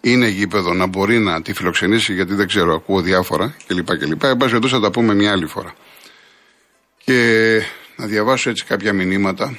είναι 0.00 0.28
γήπεδο, 0.28 0.74
να 0.74 0.86
μπορεί 0.86 1.18
να 1.18 1.42
τη 1.42 1.52
φιλοξενήσει, 1.52 2.14
γιατί 2.14 2.34
δεν 2.34 2.46
ξέρω, 2.46 2.74
ακούω 2.74 3.00
διάφορα 3.00 3.56
κλπ. 3.66 3.96
κλπ. 3.96 4.24
Εν 4.24 4.36
πάση 4.36 4.58
θα 4.68 4.80
τα 4.80 4.90
πούμε 4.90 5.14
μια 5.14 5.30
άλλη 5.30 5.46
φορά. 5.46 5.74
Και 7.04 7.60
να 7.96 8.06
διαβάσω 8.06 8.50
έτσι 8.50 8.64
κάποια 8.64 8.92
μηνύματα. 8.92 9.58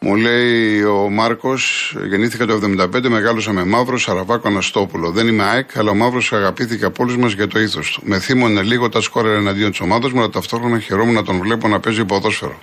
Μου 0.00 0.16
λέει 0.16 0.82
ο 0.82 1.08
Μάρκος, 1.10 1.96
γεννήθηκα 2.08 2.46
το 2.46 2.54
75, 2.54 3.08
μεγάλωσα 3.08 3.52
με 3.52 3.64
Μαύρο 3.64 3.98
Σαραβάκο 3.98 4.48
Αναστόπουλο. 4.48 5.10
Δεν 5.10 5.28
είμαι 5.28 5.42
ΑΕΚ, 5.42 5.78
αλλά 5.78 5.90
ο 5.90 5.94
Μαύρος 5.94 6.32
αγαπήθηκε 6.32 6.84
από 6.84 7.02
όλους 7.02 7.16
μας 7.16 7.32
για 7.32 7.46
το 7.46 7.60
ήθος 7.60 7.90
του. 7.90 8.00
Με 8.04 8.18
θύμωνε 8.18 8.62
λίγο 8.62 8.88
όταν 8.88 9.00
σκόραρε 9.00 9.34
εναντίον 9.34 9.70
της 9.70 9.80
ομάδας 9.80 10.12
μου, 10.12 10.18
αλλά 10.18 10.30
ταυτόχρονα 10.30 10.78
χαιρόμουν 10.78 11.14
να 11.14 11.22
τον 11.22 11.38
βλέπω 11.38 11.68
να 11.68 11.80
παίζει 11.80 12.04
ποδόσφαιρο. 12.04 12.60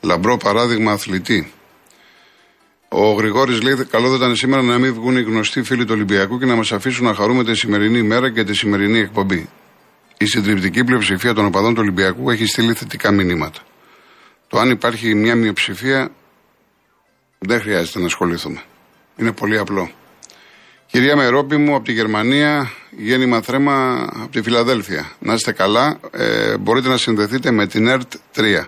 Λαμπρό 0.00 0.36
παράδειγμα 0.36 0.92
αθλητή. 0.92 1.52
Ο 2.88 3.12
Γρηγόρης 3.12 3.62
λέει: 3.62 3.86
Καλό 3.90 4.08
θα 4.08 4.14
ήταν 4.14 4.36
σήμερα 4.36 4.62
να 4.62 4.78
μην 4.78 4.94
βγουν 4.94 5.16
οι 5.16 5.22
γνωστοί 5.22 5.62
φίλοι 5.62 5.84
του 5.84 5.92
Ολυμπιακού 5.94 6.38
και 6.38 6.46
να 6.46 6.54
μας 6.54 6.72
αφήσουν 6.72 7.04
να 7.04 7.14
χαρούμε 7.14 7.44
τη 7.44 7.54
σημερινή 7.54 7.98
ημέρα 7.98 8.30
και 8.30 8.44
τη 8.44 8.54
σημερινή 8.54 8.98
εκπομπή. 8.98 9.48
Η 10.18 10.26
συντριπτική 10.26 10.84
πλειοψηφία 10.84 11.34
των 11.34 11.44
οπαδών 11.44 11.74
του 11.74 11.80
Ολυμπιακού 11.82 12.30
έχει 12.30 12.46
στείλει 12.46 12.72
θετικά 12.72 13.10
μηνύματα. 13.10 13.60
Το 14.48 14.58
αν 14.58 14.70
υπάρχει 14.70 15.14
μια 15.14 15.34
μειοψηφία 15.34 16.10
δεν 17.38 17.60
χρειάζεται 17.60 17.98
να 17.98 18.06
ασχοληθούμε. 18.06 18.62
Είναι 19.16 19.32
πολύ 19.32 19.58
απλό. 19.58 19.90
Κυρία 20.86 21.16
Μερόπη 21.16 21.56
μου 21.56 21.74
από 21.74 21.84
τη 21.84 21.92
Γερμανία, 21.92 22.70
γέννημα 22.90 23.40
θρέμα 23.40 24.08
από 24.14 24.32
τη 24.32 24.42
Φιλαδέλφια. 24.42 25.12
Να 25.18 25.34
είστε 25.34 25.52
καλά. 25.52 26.00
Ε, 26.10 26.56
μπορείτε 26.56 26.88
να 26.88 26.96
συνδεθείτε 26.96 27.50
με 27.50 27.66
την 27.66 27.86
ΕΡΤ 27.86 28.12
3. 28.34 28.64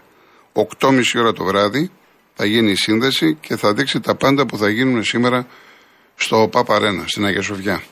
8.30 0.52 1.02
ώρα 1.16 1.32
το 1.32 1.44
βράδυ 1.44 1.90
θα 2.34 2.44
γίνει 2.44 2.70
η 2.70 2.74
σύνδεση 2.74 3.36
και 3.40 3.56
θα 3.56 3.72
δείξει 3.74 4.00
τα 4.00 4.14
πάντα 4.14 4.46
που 4.46 4.58
θα 4.58 4.68
γίνουν 4.68 5.04
σήμερα 5.04 5.46
στο 6.14 6.48
Παπαρένα, 6.52 7.04
στην 7.06 7.24
Αγία 7.24 7.42
Σοφιά. 7.42 7.82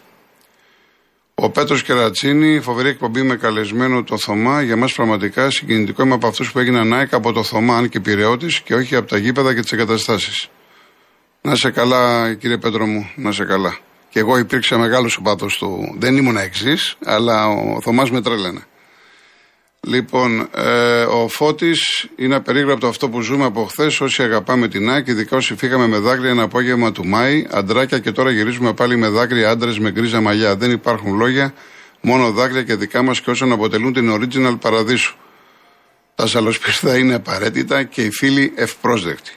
Ο 1.35 1.51
Πέτρος 1.51 1.83
Κερατσίνη, 1.83 2.61
φοβερή 2.61 2.89
εκπομπή 2.89 3.23
με 3.23 3.37
καλεσμένο 3.37 4.03
το 4.03 4.19
Θωμά. 4.19 4.63
Για 4.63 4.77
μας 4.77 4.93
πραγματικά 4.93 5.51
συγκινητικό 5.51 6.03
είμαι 6.03 6.15
από 6.15 6.27
αυτούς 6.27 6.53
που 6.53 6.59
έγιναν 6.59 6.93
ΑΕΚ 6.93 7.15
από 7.15 7.33
το 7.33 7.43
Θωμά, 7.43 7.77
αν 7.77 7.89
και 7.89 8.01
πυρεώτης, 8.01 8.61
και 8.61 8.75
όχι 8.75 8.97
από 8.97 9.09
τα 9.09 9.17
γήπεδα 9.19 9.55
και 9.55 9.61
τις 9.61 9.73
εγκαταστάσεις. 9.73 10.49
Να 11.41 11.55
σε 11.55 11.71
καλά, 11.71 12.35
κύριε 12.35 12.59
Πέτρο 12.59 12.87
μου, 12.87 13.11
να 13.17 13.33
σε 13.33 13.45
καλά. 13.45 13.79
Και 14.09 14.19
εγώ 14.19 14.39
υπήρξα 14.39 14.79
μεγάλος 14.79 15.17
οπαδό 15.17 15.47
του. 15.47 15.97
Δεν 15.99 16.17
ήμουν 16.17 16.37
εξής, 16.37 16.97
αλλά 17.05 17.49
ο 17.49 17.81
Θωμάς 17.81 18.11
με 18.11 18.23
τρέλαινε. 18.23 18.67
Λοιπόν, 19.81 20.49
ε, 20.55 21.03
ο 21.03 21.29
Φώτης 21.29 22.09
είναι 22.17 22.35
απερίγραπτο 22.35 22.87
αυτό 22.87 23.09
που 23.09 23.21
ζούμε 23.21 23.45
από 23.45 23.65
χθες. 23.65 24.01
Όσοι 24.01 24.23
αγαπάμε 24.23 24.69
την 24.69 24.91
ΑΕΚ, 24.91 25.07
ειδικά 25.07 25.37
όσοι 25.37 25.55
φύγαμε 25.57 25.87
με 25.87 25.99
δάκρυα 25.99 26.31
ένα 26.31 26.43
απόγευμα 26.43 26.93
του 26.93 27.07
Μάη, 27.07 27.47
αντράκια 27.51 27.99
και 27.99 28.13
τώρα 28.13 28.31
γυρίζουμε 28.31 28.73
πάλι 28.73 28.97
με 28.97 29.09
δάκρυα 29.09 29.51
άντρες 29.51 29.79
με 29.79 29.91
γκρίζα 29.91 30.21
μαλλιά. 30.21 30.57
Δεν 30.57 30.71
υπάρχουν 30.71 31.17
λόγια, 31.17 31.55
μόνο 32.01 32.31
δάκρυα 32.31 32.63
και 32.63 32.75
δικά 32.75 33.03
μας 33.03 33.21
και 33.21 33.31
όσων 33.31 33.53
αποτελούν 33.53 33.93
την 33.93 34.13
original 34.13 34.61
παραδείσου. 34.61 35.17
Τα 36.15 36.27
σαλοσπιστά 36.27 36.99
είναι 36.99 37.15
απαραίτητα 37.15 37.83
και 37.83 38.03
οι 38.03 38.11
φίλοι 38.11 38.53
ευπρόσδεκτοι. 38.57 39.33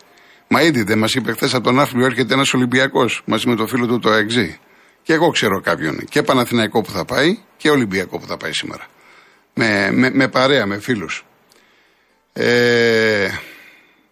Μα 0.54 0.62
ήδη 0.62 0.84
δεν 0.84 0.98
μας 0.98 1.14
είπε 1.14 1.32
χθες 1.32 1.54
από 1.54 1.64
τον 1.64 1.80
Άφλιο 1.80 2.06
έρχεται 2.06 2.34
ένας 2.34 2.54
Ολυμπιακός 2.54 3.22
μαζί 3.26 3.48
με 3.48 3.56
το 3.56 3.68
φίλο 3.68 3.88
του 3.88 4.00
το 4.00 4.12
ΕΞΥ. 4.12 4.60
Και 5.02 5.14
εγώ 5.14 5.30
ξέρω 5.30 5.62
κάποιον 5.62 6.06
και 6.10 6.24
Παναθηναϊκό 6.24 6.82
που 6.82 6.92
θα 6.92 7.06
πάει 7.06 7.40
και 7.58 7.70
Ολυμπιακό 7.70 8.20
που 8.20 8.28
θα 8.28 8.38
πάει 8.38 8.54
σήμερα. 8.54 8.88
Με, 9.54 9.90
με, 9.92 10.10
με 10.14 10.28
παρέα, 10.28 10.66
με 10.66 10.80
φίλους. 10.80 11.26
Ε, 12.34 13.28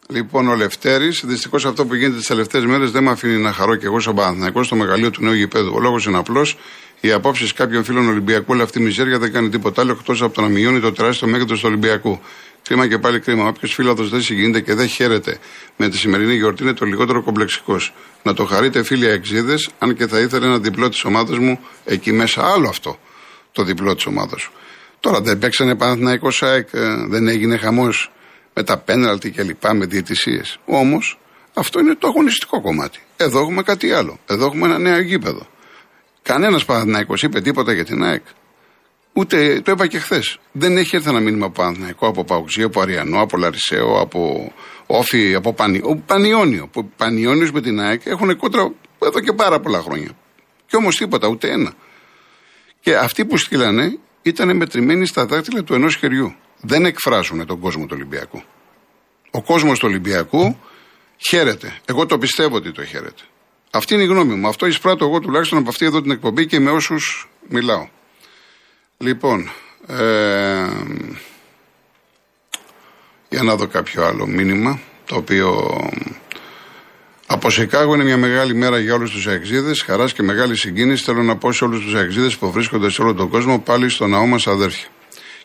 λοιπόν, 0.08 0.48
ο 0.48 0.56
Λευτέρης, 0.56 1.24
δυστυχώς 1.26 1.66
αυτό 1.66 1.86
που 1.86 1.96
γίνεται 1.96 2.18
τις 2.18 2.28
τελευταίες 2.28 2.66
μέρες 2.66 2.92
δεν 2.92 3.04
με 3.04 3.12
αφήνει 3.12 3.38
να 3.38 3.54
χαρώ 3.54 3.76
και 3.76 3.86
εγώ 3.86 4.00
σαν 4.00 4.16
Παναθηναϊκός 4.16 4.66
στο 4.66 4.76
μεγαλείο 4.76 5.10
του 5.10 5.24
νέου 5.24 5.34
γηπέδου. 5.34 5.72
Ο 5.76 5.80
λόγος 5.80 6.06
είναι 6.06 6.18
απλός. 6.18 6.58
Οι 7.02 7.12
απόψεις 7.12 7.54
κάποιων 7.54 7.84
φίλων 7.84 8.08
Ολυμπιακού, 8.08 8.46
όλη 8.48 8.62
αυτή 8.62 8.80
η 8.80 8.84
μιζέρια 8.84 9.20
δεν 9.20 9.32
κάνει 9.32 9.50
τίποτα 9.50 9.82
άλλο 9.82 9.92
εκτός 9.92 10.22
από 10.22 10.34
το 10.34 10.42
να 10.42 10.48
μειώνει 10.48 10.80
το 10.80 10.92
τεράστιο 10.92 11.28
μέγεθος 11.28 11.60
του 11.60 11.68
Ολυμπιακού. 11.68 12.22
Κρίμα 12.64 12.88
και 12.88 12.98
πάλι 12.98 13.20
κρίμα. 13.20 13.48
Όποιος 13.48 13.74
φίλαδο 13.74 14.04
δεν 14.04 14.22
συγκινείται 14.22 14.62
και 14.62 14.74
δεν 14.74 14.88
χαίρεται 14.88 15.38
με 15.78 15.90
τη 15.90 15.98
σημερινή 15.98 16.36
γιορτή 16.36 16.64
είναι 16.64 16.74
το 16.74 16.86
λιγότερο 16.86 17.24
κομπλεξικός. 17.24 17.94
Να 18.24 18.34
το 18.34 18.46
χαρείτε 18.46 18.84
φίλοι 18.84 19.06
αεξίδες, 19.06 19.70
αν 19.80 19.96
και 19.96 20.08
θα 20.08 20.20
ήθελε 20.20 20.46
ένα 20.46 20.60
διπλό 20.60 20.90
της 20.90 21.04
ομάδας 21.04 21.38
μου 21.38 21.60
εκεί 21.86 22.12
μέσα. 22.12 22.46
Άλλο 22.46 22.68
αυτό 22.70 23.00
το 23.52 23.64
διπλό 23.64 23.96
της 23.96 24.06
ομάδας 24.06 24.42
σου. 24.42 24.52
Τώρα 25.00 25.22
δεν 25.22 25.38
παίξανε 25.38 25.76
Παναθηναϊκός 25.76 26.36
ΣΑΕΚ, 26.36 26.68
ε, 26.72 26.80
δεν 27.08 27.28
έγινε 27.28 27.58
χαμός 27.58 28.12
με 28.54 28.64
τα 28.64 28.78
πέναλτι 28.78 29.32
και 29.32 29.44
λοιπά, 29.44 29.74
με 29.74 29.86
διαιτησίες. 29.86 30.60
Όμως 30.66 31.20
αυτό 31.54 31.80
είναι 31.80 31.96
το 31.96 32.08
αγωνιστικό 32.08 32.62
κομμάτι. 32.62 33.00
Εδώ 33.18 33.40
έχουμε 33.40 33.62
κάτι 33.62 33.92
άλλο. 33.92 34.20
Εδώ 34.26 34.46
έχουμε 34.46 34.66
ένα 34.66 34.78
νέο 34.78 35.02
γήπεδο. 35.02 35.48
Κανένας 36.22 36.66
Παναθηναϊκός 36.66 37.24
είπε 37.24 37.42
τίποτα 37.42 37.74
για 37.74 37.86
την 37.86 38.04
ΑΕΚ. 38.04 38.24
Ούτε 39.20 39.62
το 39.62 39.72
είπα 39.72 39.88
και 39.88 40.00
χθες. 40.00 40.40
Δεν 40.52 40.78
έχει 40.78 40.96
έρθει 40.96 41.10
ένα 41.10 41.20
μήνυμα 41.20 41.46
από 41.46 41.62
Παναθηναϊκό, 41.62 42.08
από 42.08 42.24
Παουξή, 42.24 42.62
από 42.62 42.82
Αριανό, 42.82 43.22
από 43.22 43.38
Λαρισαίο, 43.38 44.00
από 44.00 44.52
Όφη, 44.86 45.36
από 45.36 45.54
Πανι... 45.54 45.82
ο 45.84 45.96
Πανιόνιο. 46.06 46.68
Που 46.68 46.90
Πανιόνιος 46.98 47.52
με 47.52 47.62
την 47.62 47.80
ΑΕΚ 47.80 48.02
έχουν 48.06 48.38
κόντρα 48.38 48.72
εδώ 49.00 49.20
και 49.20 49.34
πάρα 49.34 49.60
πολλά 49.60 49.82
χρόνια. 49.82 50.12
Και 50.66 50.76
όμως 50.76 50.96
τίποτα, 50.96 51.28
ούτε 51.28 51.52
ένα. 51.52 51.74
Και 52.80 52.96
αυτοί 52.96 53.26
που 53.26 53.38
στείλανε 53.38 53.98
ήταν 54.22 54.56
μετρημένοι 54.56 55.06
στα 55.06 55.26
δάχτυλα 55.26 55.64
του 55.64 55.74
ενός 55.74 55.96
χεριού. 55.96 56.36
Δεν 56.62 56.86
εκφράζουν 56.86 57.46
τον 57.46 57.60
κόσμο 57.60 57.86
του 57.86 57.94
Ολυμπιακού. 57.96 58.42
Ο 59.32 59.42
κόσμος 59.42 59.80
του 59.80 59.88
Ολυμπιακού 59.90 60.58
χαίρεται. 61.30 61.78
Εγώ 61.86 62.06
το 62.06 62.18
πιστεύω 62.18 62.56
ότι 62.56 62.72
το 62.72 62.86
χαίρεται. 62.86 63.24
Αυτή 63.72 63.94
είναι 63.94 64.04
η 64.04 64.08
γνώμη 64.08 64.34
μου. 64.34 64.48
Αυτό 64.48 64.66
εισπράττω 64.66 65.06
εγώ 65.06 65.20
τουλάχιστον 65.20 65.60
από 65.60 65.70
αυτή 65.70 65.86
εδώ 65.86 66.02
την 66.02 66.12
εκπομπή 66.12 66.46
και 66.46 66.60
με 66.60 66.72
όσους 66.72 67.30
μιλάω. 67.50 67.88
Λοιπόν, 69.04 69.50
ε, 69.88 70.68
για 73.30 73.44
να 73.44 73.56
δω 73.56 73.68
κάποιο 73.68 74.06
άλλο 74.06 74.28
μήνυμα, 74.28 74.80
το 75.06 75.16
οποίο 75.16 75.78
από 77.28 77.50
Σικάγο 77.50 77.94
είναι 77.94 78.04
μια 78.04 78.18
μεγάλη 78.18 78.56
μέρα 78.56 78.80
για 78.80 78.94
όλους 78.94 79.12
τους 79.12 79.28
αεξίδες. 79.28 79.82
Χαράς 79.82 80.14
και 80.14 80.24
μεγάλη 80.24 80.56
συγκίνηση 80.56 81.04
θέλω 81.04 81.24
να 81.24 81.38
πω 81.38 81.52
σε 81.52 81.64
όλους 81.64 81.84
τους 81.84 81.94
αεξίδες 81.96 82.38
που 82.38 82.52
βρίσκονται 82.52 82.90
σε 82.90 83.02
όλο 83.02 83.14
τον 83.14 83.30
κόσμο 83.30 83.60
πάλι 83.60 83.90
στο 83.90 84.08
ναό 84.08 84.26
μας 84.26 84.48
αδέρφια. 84.48 84.88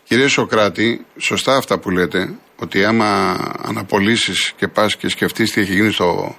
Κύριε 0.04 0.28
Σοκράτη, 0.28 1.04
σωστά 1.18 1.56
αυτά 1.56 1.78
που 1.78 1.90
λέτε, 1.90 2.34
ότι 2.56 2.84
άμα 2.84 3.36
αναπολύσεις 3.62 4.52
και 4.56 4.68
πας 4.68 4.96
και 4.96 5.08
σκεφτείς 5.08 5.52
τι 5.52 5.60
έχει 5.60 5.74
γίνει 5.74 5.90
στο 5.90 6.36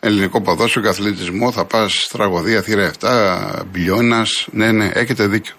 ελληνικό 0.00 0.42
ποδόσφαιρο 0.42 0.88
αθλητισμό, 0.88 1.52
θα 1.52 1.64
πας 1.64 2.08
τραγωδία 2.12 2.62
θύρα 2.62 2.90
7, 3.00 3.62
μπιλιόνα. 3.70 4.26
Ναι, 4.50 4.72
ναι, 4.72 4.90
έχετε 4.94 5.26
δίκιο 5.26 5.54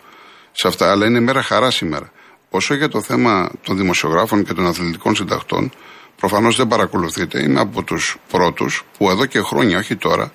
σε 0.61 0.67
αυτά, 0.67 0.91
αλλά 0.91 1.05
είναι 1.05 1.19
μέρα 1.19 1.41
χαράς 1.41 1.75
σήμερα. 1.75 2.11
Όσο 2.49 2.73
για 2.73 2.87
το 2.87 3.01
θέμα 3.01 3.51
των 3.63 3.77
δημοσιογράφων 3.77 4.43
και 4.43 4.53
των 4.53 4.65
αθλητικών 4.65 5.15
συντακτών, 5.15 5.71
προφανώς 6.15 6.55
δεν 6.55 6.67
παρακολουθείτε. 6.67 7.41
Είμαι 7.43 7.59
από 7.59 7.83
τους 7.83 8.17
πρώτους 8.27 8.83
που 8.97 9.09
εδώ 9.09 9.25
και 9.25 9.41
χρόνια, 9.41 9.77
όχι 9.77 9.95
τώρα, 9.95 10.31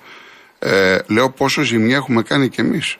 ε, 0.58 0.98
λέω 1.06 1.30
πόσο 1.30 1.62
ζημιά 1.62 1.96
έχουμε 1.96 2.22
κάνει 2.22 2.48
κι 2.48 2.60
εμείς. 2.60 2.96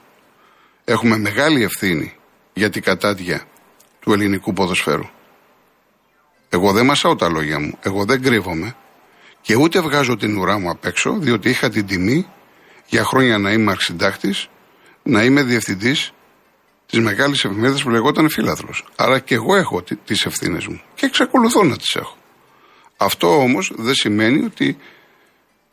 Έχουμε 0.84 1.18
μεγάλη 1.18 1.62
ευθύνη 1.62 2.14
για 2.52 2.70
την 2.70 2.82
κατάδια 2.82 3.44
του 4.00 4.12
ελληνικού 4.12 4.52
ποδοσφαίρου. 4.52 5.08
Εγώ 6.48 6.72
δεν 6.72 6.84
μασάω 6.84 7.16
τα 7.16 7.28
λόγια 7.28 7.60
μου. 7.60 7.78
Εγώ 7.82 8.04
δεν 8.04 8.22
κρύβομαι 8.22 8.76
και 9.40 9.54
ούτε 9.54 9.80
βγάζω 9.80 10.16
την 10.16 10.37
ουρά 10.37 10.58
μου 10.58 10.70
απ' 10.70 10.84
έξω, 10.84 11.16
διότι 11.18 11.48
είχα 11.48 11.68
την 11.68 11.87
τιμή 11.87 12.26
για 12.87 13.04
χρόνια 13.04 13.38
να 13.38 13.52
είμαι 13.52 13.70
αρχιντάκτη, 13.70 14.34
να 15.02 15.24
είμαι 15.24 15.42
διευθυντής 15.42 16.13
της 16.94 17.02
μεγάλης 17.02 17.44
εφημερίδας 17.44 17.83
που 17.83 17.90
λεγόταν 17.90 18.30
Φίλαθλο. 18.30 18.74
Άρα 18.96 19.18
και 19.18 19.35
εγώ 19.35 19.57
έχω 19.57 19.83
τις 20.04 20.24
ευθύνες 20.24 20.66
μου 20.66 20.80
και 20.94 21.07
εξακολουθώ 21.07 21.64
να 21.64 21.76
τις 21.76 21.94
έχω. 21.94 22.16
Αυτό 22.96 23.37
όμως 23.37 23.72
δεν 23.76 23.94
σημαίνει 23.94 24.44
ότι 24.44 24.76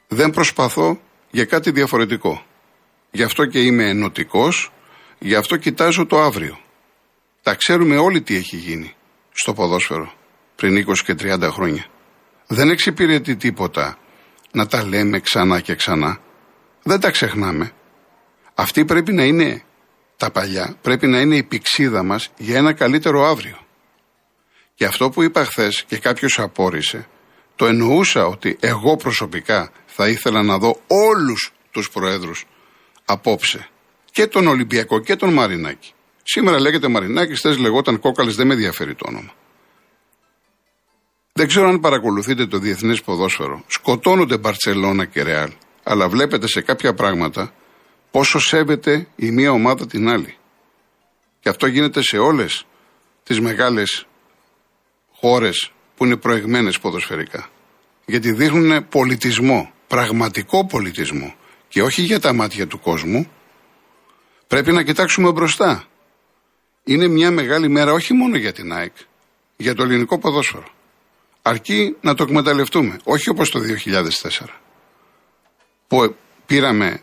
δεν 0.07 0.29
προσπαθώ 0.29 1.01
για 1.31 1.45
κάτι 1.45 1.71
διαφορετικό. 1.71 2.45
Γι' 3.11 3.23
αυτό 3.23 3.45
και 3.45 3.61
είμαι 3.61 3.89
ενωτικός, 3.89 4.71
γι' 5.19 5.35
αυτό 5.35 5.57
κοιτάζω 5.57 6.05
το 6.05 6.21
αύριο. 6.21 6.59
Τα 7.41 7.55
ξέρουμε 7.55 7.97
όλοι 7.97 8.21
τι 8.21 8.35
έχει 8.35 8.55
γίνει 8.55 8.93
στο 9.31 9.53
ποδόσφαιρο 9.53 10.13
πριν 10.55 10.85
20 10.87 10.93
και 11.05 11.15
30 11.19 11.49
χρόνια. 11.51 11.85
Δεν 12.47 12.69
εξυπηρετεί 12.69 13.35
τίποτα 13.35 13.97
να 14.51 14.67
τα 14.67 14.85
λέμε 14.85 15.19
ξανά 15.19 15.59
και 15.59 15.75
ξανά. 15.75 16.19
Δεν 16.83 16.99
τα 16.99 17.11
ξεχνάμε. 17.11 17.71
Αυτή 18.53 18.85
πρέπει 18.85 19.13
να 19.13 19.23
είναι 19.23 19.63
τα 20.21 20.31
παλιά 20.31 20.75
πρέπει 20.81 21.07
να 21.07 21.19
είναι 21.19 21.35
η 21.35 21.43
πηξίδα 21.43 22.03
μας 22.03 22.29
για 22.37 22.57
ένα 22.57 22.73
καλύτερο 22.73 23.25
αύριο. 23.25 23.57
Και 24.75 24.85
αυτό 24.85 25.09
που 25.09 25.23
είπα 25.23 25.45
χθες 25.45 25.83
και 25.83 25.97
κάποιος 25.97 26.39
απόρρισε, 26.39 27.07
το 27.55 27.65
εννοούσα 27.65 28.25
ότι 28.25 28.57
εγώ 28.59 28.95
προσωπικά 28.95 29.71
θα 29.85 30.07
ήθελα 30.07 30.43
να 30.43 30.57
δω 30.57 30.81
όλους 30.87 31.51
τους 31.71 31.89
προέδρους 31.89 32.45
απόψε. 33.05 33.67
Και 34.11 34.27
τον 34.27 34.47
Ολυμπιακό 34.47 34.99
και 34.99 35.15
τον 35.15 35.33
Μαρινάκη. 35.33 35.91
Σήμερα 36.23 36.59
λέγεται 36.59 36.87
Μαρινάκης, 36.87 37.39
χθε 37.39 37.55
λεγόταν 37.55 37.99
Κόκαλης, 37.99 38.35
δεν 38.35 38.47
με 38.47 38.53
ενδιαφέρει 38.53 38.95
το 38.95 39.05
όνομα. 39.07 39.33
Δεν 41.33 41.47
ξέρω 41.47 41.67
αν 41.67 41.79
παρακολουθείτε 41.79 42.45
το 42.45 42.57
διεθνές 42.57 43.01
ποδόσφαιρο. 43.01 43.63
Σκοτώνονται 43.67 44.37
Μπαρσελόνα 44.37 45.05
και 45.05 45.23
Ρεάλ. 45.23 45.51
Αλλά 45.83 46.09
βλέπετε 46.09 46.47
σε 46.47 46.61
κάποια 46.61 46.93
πράγματα 46.93 47.53
πόσο 48.11 48.39
σέβεται 48.39 49.07
η 49.15 49.31
μία 49.31 49.51
ομάδα 49.51 49.87
την 49.87 50.09
άλλη. 50.09 50.35
Και 51.39 51.49
αυτό 51.49 51.67
γίνεται 51.67 52.01
σε 52.01 52.17
όλες 52.17 52.65
τις 53.23 53.39
μεγάλες 53.39 54.05
χώρες 55.11 55.71
που 55.95 56.05
είναι 56.05 56.17
προηγμένες 56.17 56.79
ποδοσφαιρικά. 56.79 57.49
Γιατί 58.05 58.31
δείχνουν 58.31 58.87
πολιτισμό, 58.87 59.71
πραγματικό 59.87 60.65
πολιτισμό 60.65 61.35
και 61.67 61.81
όχι 61.81 62.01
για 62.01 62.19
τα 62.19 62.33
μάτια 62.33 62.67
του 62.67 62.79
κόσμου. 62.79 63.31
Πρέπει 64.47 64.71
να 64.71 64.83
κοιτάξουμε 64.83 65.31
μπροστά. 65.31 65.85
Είναι 66.83 67.07
μια 67.07 67.31
μεγάλη 67.31 67.69
μέρα 67.69 67.93
όχι 67.93 68.13
μόνο 68.13 68.37
για 68.37 68.53
την 68.53 68.73
ΑΕΚ, 68.73 68.95
για 69.57 69.75
το 69.75 69.83
ελληνικό 69.83 70.19
ποδόσφαιρο. 70.19 70.67
Αρκεί 71.41 71.95
να 72.01 72.13
το 72.13 72.23
εκμεταλλευτούμε, 72.23 72.99
όχι 73.03 73.29
όπως 73.29 73.49
το 73.49 73.59
2004 73.59 74.59
που 75.87 76.15
πήραμε 76.45 77.01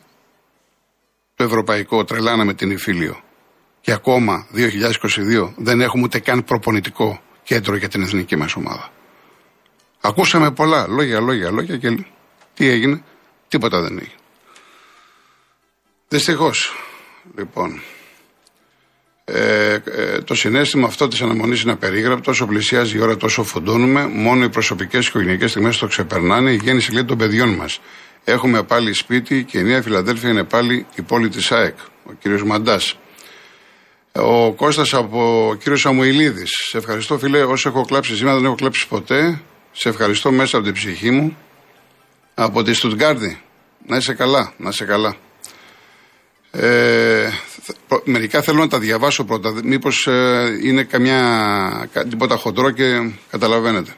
το 1.38 1.44
ευρωπαϊκό, 1.44 2.04
τρελάναμε 2.04 2.54
την 2.54 2.70
Ιφίλιο. 2.70 3.20
Και 3.80 3.92
ακόμα 3.92 4.46
2022 4.54 5.52
δεν 5.56 5.80
έχουμε 5.80 6.02
ούτε 6.02 6.18
καν 6.18 6.44
προπονητικό 6.44 7.20
κέντρο 7.42 7.76
για 7.76 7.88
την 7.88 8.02
εθνική 8.02 8.36
μας 8.36 8.54
ομάδα. 8.54 8.90
Ακούσαμε 10.00 10.50
πολλά, 10.50 10.86
λόγια, 10.88 11.20
λόγια, 11.20 11.50
λόγια 11.50 11.76
και 11.76 12.04
τι 12.54 12.68
έγινε, 12.68 13.02
τίποτα 13.48 13.80
δεν 13.80 13.98
έγινε. 13.98 14.14
Δυστυχώς, 16.08 16.72
λοιπόν, 17.36 17.80
ε, 19.24 19.78
ε, 19.84 20.20
το 20.20 20.34
συνέστημα 20.34 20.86
αυτό 20.86 21.08
της 21.08 21.22
αναμονής 21.22 21.62
είναι 21.62 21.72
απερίγραπτο. 21.72 22.30
Όσο 22.30 22.46
πλησιάζει 22.46 22.96
η 22.96 23.00
ώρα, 23.00 23.16
τόσο 23.16 23.42
φουντώνουμε. 23.42 24.06
Μόνο 24.06 24.44
οι 24.44 24.48
προσωπικές 24.48 25.04
και 25.04 25.08
οικογενειακές 25.08 25.50
στιγμές 25.50 25.78
το 25.78 25.86
ξεπερνάνε. 25.86 26.50
Η 26.50 26.60
γέννηση 26.62 26.92
λέει 26.92 27.04
των 27.04 27.18
παιδιών 27.18 27.54
μας. 27.54 27.80
Έχουμε 28.30 28.62
πάλι 28.62 28.92
σπίτι 28.92 29.44
και 29.44 29.58
η 29.58 29.62
Νέα 29.62 29.82
Φιλαδέλφια 29.82 30.30
είναι 30.30 30.44
πάλι 30.44 30.86
η 30.94 31.02
πόλη 31.02 31.28
της 31.28 31.52
ΑΕΚ. 31.52 31.76
Ο 32.04 32.12
κύριος 32.12 32.44
Μαντάς. 32.44 32.98
Ο 34.12 34.52
Κώστας 34.52 34.94
από 34.94 35.48
ο 35.48 35.54
κύριος 35.54 35.80
Σαμουηλίδη. 35.80 36.42
Σε 36.46 36.76
ευχαριστώ, 36.78 37.18
φίλε. 37.18 37.42
Όσο 37.42 37.68
έχω 37.68 37.84
κλάψει 37.84 38.16
σήμερα, 38.16 38.36
δεν 38.36 38.44
έχω 38.44 38.54
κλάψει 38.54 38.88
ποτέ. 38.88 39.40
Σε 39.72 39.88
ευχαριστώ 39.88 40.30
μέσα 40.30 40.56
από 40.56 40.66
την 40.66 40.74
ψυχή 40.74 41.10
μου. 41.10 41.36
Από 42.34 42.62
τη 42.62 42.74
Στουτγκάρδη. 42.74 43.40
Να 43.86 43.96
είσαι 43.96 44.14
καλά, 44.14 44.52
να 44.56 44.68
είσαι 44.68 44.84
καλά. 44.84 45.16
Ε, 46.50 47.28
Μερικά 48.04 48.42
θέλω 48.42 48.58
να 48.58 48.68
τα 48.68 48.78
διαβάσω 48.78 49.24
πρώτα. 49.24 49.52
Μήπως 49.64 50.06
ε, 50.06 50.58
είναι 50.62 50.82
καμιά. 50.82 51.90
τίποτα 52.08 52.36
χοντρό 52.36 52.70
και 52.70 53.10
καταλαβαίνετε. 53.30 53.94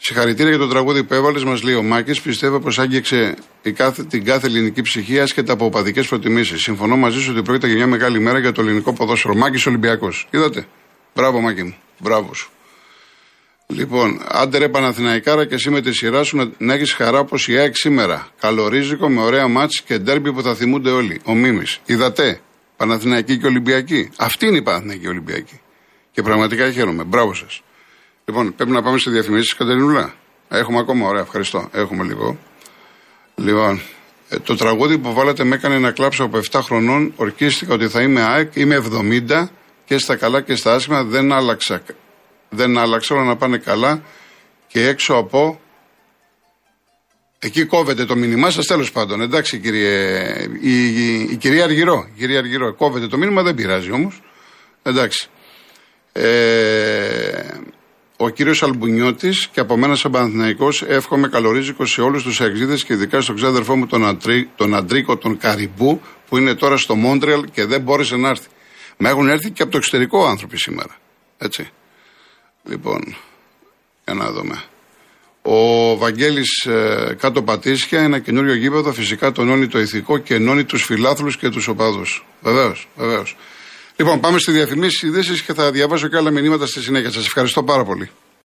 Συγχαρητήρια 0.00 0.50
για 0.50 0.58
το 0.58 0.68
τραγούδι 0.68 1.04
που 1.04 1.14
έβαλες, 1.14 1.44
μας 1.44 1.62
λέει 1.62 1.74
ο 1.74 1.82
Μάκης. 1.82 2.20
Πιστεύω 2.20 2.60
πως 2.60 2.78
άγγιξε 2.78 3.34
κάθε, 3.74 4.04
την 4.04 4.24
κάθε 4.24 4.46
ελληνική 4.46 4.82
ψυχή 4.82 5.20
άσχετα 5.20 5.52
από 5.52 5.64
οπαδικές 5.64 6.08
προτιμήσεις. 6.08 6.62
Συμφωνώ 6.62 6.96
μαζί 6.96 7.20
σου 7.20 7.32
ότι 7.32 7.42
πρόκειται 7.42 7.66
για 7.66 7.76
μια 7.76 7.86
μεγάλη 7.86 8.20
μέρα 8.20 8.38
για 8.38 8.52
το 8.52 8.60
ελληνικό 8.60 8.92
ποδόσφαιρο. 8.92 9.34
Μάκης 9.34 9.66
Ολυμπιακός. 9.66 10.28
Είδατε; 10.30 10.66
Μπράβο, 11.14 11.40
Μάκη 11.40 11.62
μου. 11.62 11.74
Μπράβο 11.98 12.34
σου. 12.34 12.50
Λοιπόν, 13.66 14.20
άντε 14.28 14.58
ρε 14.58 14.68
Παναθηναϊκάρα 14.68 15.46
και 15.46 15.54
εσύ 15.54 15.70
με 15.70 15.80
τη 15.80 15.92
σειρά 15.92 16.22
σου 16.22 16.36
να, 16.36 16.50
να 16.58 16.74
έχεις 16.74 16.92
χαρά 16.92 17.18
όπως 17.18 17.48
η 17.48 17.56
ΑΕΚ 17.56 17.76
σήμερα. 17.76 18.28
Καλορίζικο 18.40 19.08
με 19.08 19.20
ωραία 19.20 19.48
μάτς 19.48 19.82
και 19.82 19.98
ντέρμπι 19.98 20.32
που 20.32 20.42
θα 20.42 20.54
θυμούνται 20.54 20.90
όλοι. 20.90 21.20
Ο 21.24 21.34
Μίμης. 21.34 21.80
Είδατε; 21.86 22.40
Παναθηναϊκή 22.76 23.38
και 23.38 23.46
Ολυμπιακή. 23.46 24.10
Αυτή 24.16 24.46
είναι 24.46 24.56
η 24.56 24.62
Παναθηναϊκή 24.62 25.06
Ολυμπιακή. 25.06 25.60
Και 26.12 26.22
πραγματικά 26.22 26.70
χαίρομαι. 26.70 27.04
Μπράβο 27.04 27.34
σας. 27.34 27.62
Λοιπόν, 28.28 28.54
πρέπει 28.54 28.70
να 28.70 28.82
πάμε 28.82 28.98
σε 28.98 29.10
διαφημίσεις, 29.10 29.54
Κατερινούλα. 29.54 30.14
Έχουμε 30.48 30.78
ακόμα, 30.78 31.08
ωραία, 31.08 31.22
ευχαριστώ. 31.22 31.68
Έχουμε 31.72 32.04
λίγο. 32.04 32.38
Λοιπόν, 33.34 33.80
ε, 34.28 34.38
το 34.38 34.54
τραγούδι 34.56 34.98
που 34.98 35.12
βάλατε 35.12 35.44
με 35.44 35.54
έκανε 35.54 35.78
να 35.78 35.90
κλάψω 35.90 36.24
από 36.24 36.38
7 36.50 36.60
χρονών. 36.62 37.12
Ορκίστηκα 37.16 37.74
ότι 37.74 37.88
θα 37.88 38.02
είμαι 38.02 38.22
ΑΕΚ, 38.22 38.56
είμαι 38.56 38.76
70 38.76 39.48
και 39.84 39.98
στα 39.98 40.16
καλά 40.16 40.40
και 40.40 40.54
στα 40.54 40.74
άσχημα 40.74 41.04
δεν 41.04 41.32
άλλαξα 41.32 41.82
δεν 42.48 42.78
άλλαξε, 42.78 43.12
όλα 43.12 43.24
να 43.24 43.36
πάνε 43.36 43.58
καλά 43.58 44.02
και 44.66 44.88
έξω 44.88 45.14
από. 45.14 45.60
Εκεί 47.38 47.64
κόβεται 47.64 48.04
το 48.04 48.16
μήνυμά 48.16 48.50
σας, 48.50 48.66
τέλος 48.66 48.92
πάντων. 48.92 49.20
Εντάξει, 49.20 49.58
κύριε. 49.58 50.18
Η, 50.60 50.86
η, 50.86 51.28
η, 51.30 51.36
κυρία 51.36 51.64
Αργυρό. 51.64 52.08
Η 52.14 52.18
κυρία 52.18 52.38
Αργυρό. 52.38 52.74
Κόβεται 52.74 53.06
το 53.06 53.16
μήνυμα, 53.16 53.42
δεν 53.42 53.54
πειράζει 53.54 53.90
όμως. 53.90 54.22
Εντάξει. 54.82 55.28
Ε, 56.12 57.48
ο 58.20 58.28
κύριος 58.28 58.62
Αλμπουνιώτης 58.62 59.48
και 59.52 59.60
από 59.60 59.76
μένα 59.76 59.94
σαν 59.94 60.10
Παναθυναϊκό 60.10 60.68
εύχομαι 60.86 61.28
καλορίζικο 61.28 61.86
σε 61.86 62.00
όλους 62.00 62.22
τους 62.22 62.40
εξήδε 62.40 62.74
και 62.74 62.92
ειδικά 62.92 63.20
στον 63.20 63.36
ξάδερφό 63.36 63.76
μου 63.76 63.86
τον, 63.86 64.06
Αντρί, 64.06 64.50
τον 64.56 64.74
Αντρίκο 64.74 65.16
τον 65.16 65.38
Καριμπού 65.38 66.00
που 66.28 66.36
είναι 66.36 66.54
τώρα 66.54 66.76
στο 66.76 66.94
Μόντρεαλ 66.94 67.44
και 67.52 67.64
δεν 67.64 67.80
μπόρεσε 67.80 68.16
να 68.16 68.28
έρθει. 68.28 68.48
Μα 68.96 69.08
έχουν 69.08 69.28
έρθει 69.28 69.50
και 69.50 69.62
από 69.62 69.70
το 69.70 69.76
εξωτερικό 69.76 70.26
άνθρωποι 70.26 70.56
σήμερα. 70.58 70.96
Έτσι. 71.38 71.68
Λοιπόν, 72.64 73.16
για 74.04 74.14
να 74.14 74.32
δούμε. 74.32 74.62
Ο 75.42 75.96
Βαγγέλης 75.96 76.66
ε, 76.66 77.16
κάτω 77.20 77.42
Πατήσια, 77.42 78.00
ένα 78.00 78.18
καινούριο 78.18 78.54
γήπεδο, 78.54 78.92
φυσικά 78.92 79.32
τονώνει 79.32 79.66
το 79.66 79.78
ηθικό 79.80 80.18
και 80.18 80.34
ενώνει 80.34 80.64
τους 80.64 80.84
φιλάθλους 80.84 81.36
και 81.36 81.48
τους 81.48 81.68
οπαδούς. 81.68 82.24
Βεβαίως, 82.40 82.88
βεβαίως. 82.96 83.36
Λοιπόν, 84.00 84.20
πάμε 84.20 84.38
στη 84.38 84.52
διαφημίση 84.52 85.06
ειδήσει 85.06 85.44
και 85.44 85.54
θα 85.54 85.70
διαβάσω 85.70 86.08
και 86.08 86.16
άλλα 86.16 86.30
μηνύματα 86.30 86.66
στη 86.66 86.80
συνέχεια. 86.80 87.10
Σας 87.10 87.26
ευχαριστώ 87.26 87.62
πάρα 87.62 87.84
πολύ. 87.84 88.10